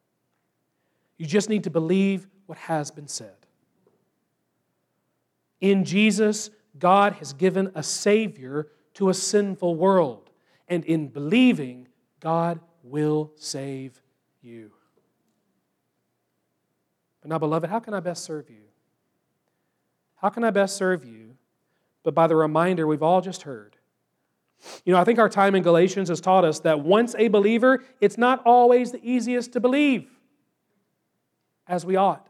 You 1.16 1.26
just 1.26 1.49
need 1.49 1.64
to 1.64 1.70
believe 1.70 2.28
what 2.47 2.57
has 2.57 2.93
been 2.93 3.09
said. 3.09 3.34
In 5.61 5.84
Jesus, 5.84 6.51
God 6.78 7.14
has 7.14 7.32
given 7.32 7.72
a 7.74 7.82
Savior 7.82 8.68
to 8.95 9.09
a 9.09 9.14
sinful 9.14 9.74
world. 9.74 10.30
And 10.68 10.84
in 10.84 11.09
believing, 11.09 11.89
God 12.20 12.61
will 12.84 13.32
save 13.34 14.01
you. 14.41 14.70
But 17.22 17.30
now, 17.30 17.39
beloved, 17.39 17.68
how 17.68 17.80
can 17.80 17.93
I 17.93 18.01
best 18.01 18.22
serve 18.22 18.49
you? 18.49 18.62
How 20.14 20.28
can 20.28 20.45
I 20.45 20.51
best 20.51 20.76
serve 20.76 21.05
you? 21.05 21.36
But 22.05 22.14
by 22.14 22.28
the 22.28 22.36
reminder 22.36 22.86
we've 22.86 23.03
all 23.03 23.20
just 23.20 23.43
heard. 23.43 23.78
You 24.84 24.92
know, 24.92 24.98
I 24.98 25.04
think 25.04 25.18
our 25.18 25.28
time 25.28 25.54
in 25.54 25.62
Galatians 25.62 26.09
has 26.09 26.20
taught 26.20 26.44
us 26.44 26.61
that 26.61 26.80
once 26.80 27.14
a 27.18 27.28
believer, 27.28 27.84
it's 28.00 28.18
not 28.18 28.42
always 28.44 28.92
the 28.92 29.00
easiest 29.02 29.52
to 29.52 29.61
believe. 29.61 30.09
as 31.68 31.84
we 31.84 31.96
ought. 31.96 32.26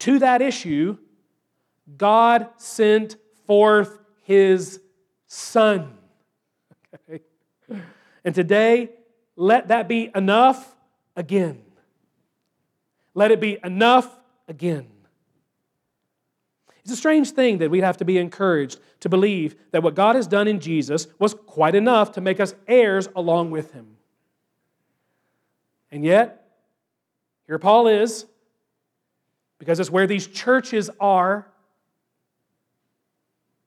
To 0.00 0.18
that 0.18 0.42
issue, 0.42 0.96
God 1.96 2.48
sent 2.56 3.16
forth 3.46 3.98
his 4.22 4.80
Son. 5.26 5.92
Okay? 6.94 7.22
And 8.24 8.34
today, 8.34 8.90
let 9.36 9.68
that 9.68 9.88
be 9.88 10.10
enough 10.14 10.74
again. 11.14 11.62
Let 13.14 13.30
it 13.30 13.40
be 13.40 13.58
enough 13.62 14.08
again. 14.48 14.86
It's 16.86 16.92
a 16.92 16.96
strange 16.96 17.32
thing 17.32 17.58
that 17.58 17.70
we 17.72 17.80
have 17.80 17.96
to 17.96 18.04
be 18.04 18.16
encouraged 18.16 18.78
to 19.00 19.08
believe 19.08 19.56
that 19.72 19.82
what 19.82 19.96
God 19.96 20.14
has 20.14 20.28
done 20.28 20.46
in 20.46 20.60
Jesus 20.60 21.08
was 21.18 21.34
quite 21.34 21.74
enough 21.74 22.12
to 22.12 22.20
make 22.20 22.38
us 22.38 22.54
heirs 22.68 23.08
along 23.16 23.50
with 23.50 23.72
him. 23.72 23.96
And 25.90 26.04
yet, 26.04 26.46
here 27.48 27.58
Paul 27.58 27.88
is, 27.88 28.26
because 29.58 29.80
it's 29.80 29.90
where 29.90 30.06
these 30.06 30.28
churches 30.28 30.88
are. 31.00 31.48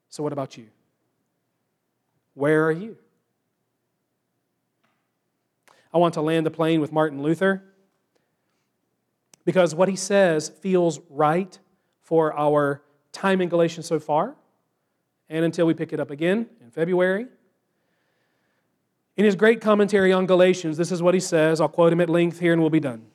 So, 0.10 0.24
what 0.24 0.32
about 0.32 0.58
you? 0.58 0.68
Where 2.36 2.68
are 2.68 2.72
you? 2.72 2.96
I 5.94 5.98
want 5.98 6.14
to 6.14 6.22
land 6.22 6.46
the 6.46 6.52
plane 6.52 6.80
with 6.80 6.94
Martin 6.94 7.22
Luther 7.22 7.66
because 9.44 9.76
what 9.76 9.90
he 9.90 9.98
says 9.98 10.48
feels 10.48 11.02
right 11.10 11.60
for 12.00 12.34
our 12.34 12.82
time 13.12 13.42
in 13.42 13.50
Galatians 13.50 13.86
so 13.86 14.00
far 14.00 14.36
and 15.30 15.46
until 15.46 15.66
we 15.66 15.74
pick 15.74 15.94
it 15.94 16.00
up 16.00 16.12
again 16.12 16.48
in 16.62 16.72
February. 16.72 17.28
In 19.18 19.26
his 19.26 19.36
great 19.36 19.62
commentary 19.62 20.14
on 20.14 20.26
Galatians, 20.26 20.78
this 20.78 20.92
is 20.92 21.02
what 21.02 21.14
he 21.14 21.20
says. 21.20 21.60
I'll 21.62 21.68
quote 21.70 21.92
him 21.92 22.02
at 22.02 22.10
length 22.10 22.40
here 22.40 22.54
and 22.54 22.62
we'll 22.62 22.70
be 22.70 22.80
done. 22.80 23.06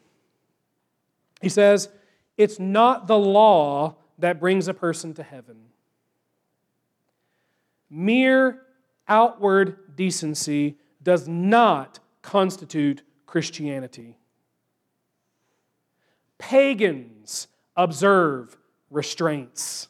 He 1.41 1.49
says, 1.49 1.89
It's 2.37 2.59
not 2.59 3.07
the 3.07 3.19
law 3.19 3.97
that 4.19 4.39
brings 4.39 4.69
a 4.69 4.75
person 4.75 5.15
to 5.15 5.23
heaven. 5.23 5.57
Mere 7.91 8.63
outward 9.09 9.97
decency 9.97 10.77
does 11.03 11.29
not 11.29 12.01
constitute 12.23 13.03
Christianity. 13.27 14.19
Pagans 16.39 17.49
observe 17.77 18.57
restraints, 18.95 19.89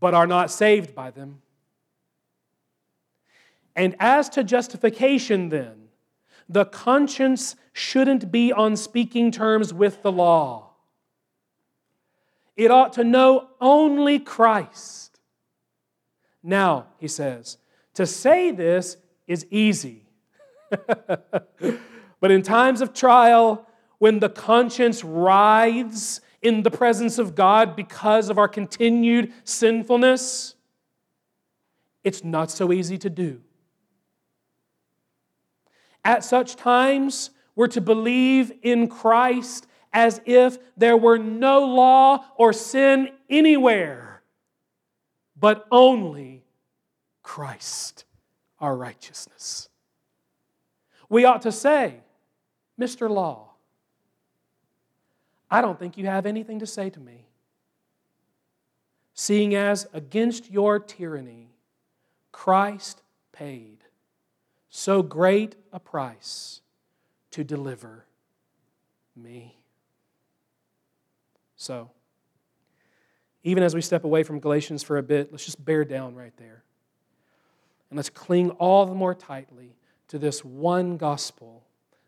but 0.00 0.14
are 0.14 0.26
not 0.26 0.50
saved 0.50 0.94
by 0.94 1.10
them. 1.10 1.42
And 3.76 3.94
as 4.00 4.28
to 4.30 4.42
justification, 4.42 5.50
then, 5.50 5.88
the 6.48 6.64
conscience 6.64 7.56
shouldn't 7.72 8.32
be 8.32 8.52
on 8.52 8.76
speaking 8.76 9.30
terms 9.30 9.74
with 9.74 10.02
the 10.02 10.10
law. 10.10 10.70
It 12.56 12.70
ought 12.70 12.94
to 12.94 13.04
know 13.04 13.48
only 13.60 14.18
Christ. 14.18 15.20
Now, 16.42 16.86
he 16.98 17.08
says, 17.08 17.58
to 17.94 18.06
say 18.06 18.50
this 18.50 18.96
is 19.26 19.46
easy. 19.50 20.04
but 22.20 22.30
in 22.30 22.42
times 22.42 22.80
of 22.80 22.94
trial, 22.94 23.66
when 23.98 24.20
the 24.20 24.28
conscience 24.30 25.04
writhes 25.04 26.20
in 26.46 26.62
the 26.62 26.70
presence 26.70 27.18
of 27.18 27.34
God 27.34 27.74
because 27.74 28.30
of 28.30 28.38
our 28.38 28.46
continued 28.46 29.32
sinfulness, 29.42 30.54
it's 32.04 32.22
not 32.22 32.52
so 32.52 32.72
easy 32.72 32.96
to 32.98 33.10
do. 33.10 33.40
At 36.04 36.22
such 36.22 36.54
times, 36.54 37.30
we're 37.56 37.66
to 37.66 37.80
believe 37.80 38.52
in 38.62 38.86
Christ 38.86 39.66
as 39.92 40.20
if 40.24 40.58
there 40.76 40.96
were 40.96 41.18
no 41.18 41.66
law 41.66 42.24
or 42.36 42.52
sin 42.52 43.08
anywhere, 43.28 44.22
but 45.36 45.66
only 45.72 46.44
Christ, 47.24 48.04
our 48.60 48.76
righteousness. 48.76 49.68
We 51.08 51.24
ought 51.24 51.42
to 51.42 51.50
say, 51.50 52.02
Mr. 52.80 53.10
Law, 53.10 53.45
I 55.50 55.60
don't 55.60 55.78
think 55.78 55.96
you 55.96 56.06
have 56.06 56.26
anything 56.26 56.58
to 56.60 56.66
say 56.66 56.90
to 56.90 57.00
me. 57.00 57.26
Seeing 59.14 59.54
as 59.54 59.86
against 59.92 60.50
your 60.50 60.78
tyranny, 60.78 61.50
Christ 62.32 63.02
paid 63.32 63.78
so 64.68 65.02
great 65.02 65.56
a 65.72 65.80
price 65.80 66.60
to 67.30 67.44
deliver 67.44 68.04
me. 69.14 69.56
So, 71.56 71.90
even 73.42 73.62
as 73.62 73.74
we 73.74 73.80
step 73.80 74.04
away 74.04 74.22
from 74.22 74.40
Galatians 74.40 74.82
for 74.82 74.98
a 74.98 75.02
bit, 75.02 75.30
let's 75.30 75.44
just 75.44 75.64
bear 75.64 75.84
down 75.84 76.14
right 76.14 76.36
there. 76.36 76.62
And 77.88 77.96
let's 77.96 78.10
cling 78.10 78.50
all 78.50 78.84
the 78.84 78.94
more 78.94 79.14
tightly 79.14 79.76
to 80.08 80.18
this 80.18 80.44
one 80.44 80.96
gospel 80.96 81.62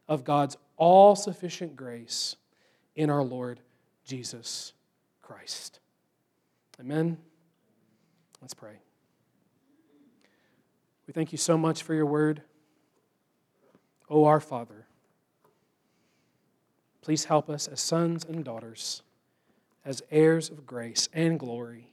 of 0.09 0.25
God's 0.25 0.57
all 0.77 1.17
sufficient 1.17 1.77
grace 1.77 2.37
in 2.99 3.11
our 3.11 3.23
Lord 3.23 3.61
Jesus 4.05 4.73
Christ. 5.23 5.79
Amen. 6.81 7.17
Let's 8.43 8.55
pray. 8.55 8.81
We 11.07 11.13
thank 11.13 11.31
you 11.31 11.39
so 11.39 11.57
much 11.57 11.85
for 11.85 11.95
your 11.95 12.07
word. 12.07 12.43
O 14.11 14.23
oh, 14.23 14.25
our 14.25 14.41
Father, 14.41 14.87
please 17.01 17.27
help 17.27 17.49
us 17.49 17.69
as 17.69 17.81
sons 17.81 18.25
and 18.25 18.45
daughters, 18.45 19.03
as 19.85 20.03
heirs 20.11 20.51
of 20.51 20.67
grace 20.67 21.09
and 21.13 21.39
glory, 21.39 21.93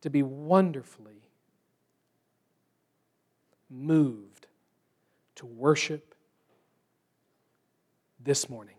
to 0.00 0.08
be 0.08 0.22
wonderfully 0.22 1.28
moved 3.68 4.46
to 5.34 5.44
worship 5.44 6.15
this 8.26 8.50
morning, 8.50 8.74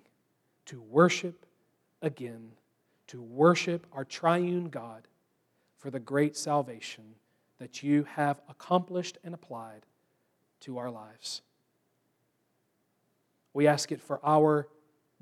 to 0.66 0.82
worship 0.82 1.46
again, 2.02 2.52
to 3.08 3.22
worship 3.22 3.88
our 3.94 4.04
triune 4.04 4.68
God 4.70 5.08
for 5.78 5.90
the 5.90 6.00
great 6.00 6.36
salvation 6.36 7.16
that 7.58 7.82
you 7.82 8.04
have 8.04 8.42
accomplished 8.50 9.18
and 9.24 9.34
applied 9.34 9.86
to 10.60 10.78
our 10.78 10.92
lives. 10.92 11.42
We 13.54 13.68
ask 13.68 13.92
it 13.92 14.02
for 14.02 14.20
our 14.24 14.68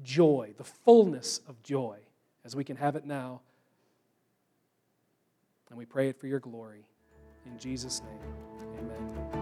joy, 0.02 0.56
the 0.58 0.64
fullness 0.64 1.40
of 1.48 1.62
joy, 1.62 2.00
as 2.44 2.56
we 2.56 2.64
can 2.64 2.78
have 2.78 2.96
it 2.96 3.06
now. 3.06 3.42
And 5.70 5.78
we 5.78 5.86
pray 5.86 6.10
it 6.10 6.20
for 6.20 6.26
your 6.28 6.40
glory. 6.40 6.84
In 7.46 7.60
Jesus' 7.60 8.02
name, 8.02 8.74
amen. 8.80 9.35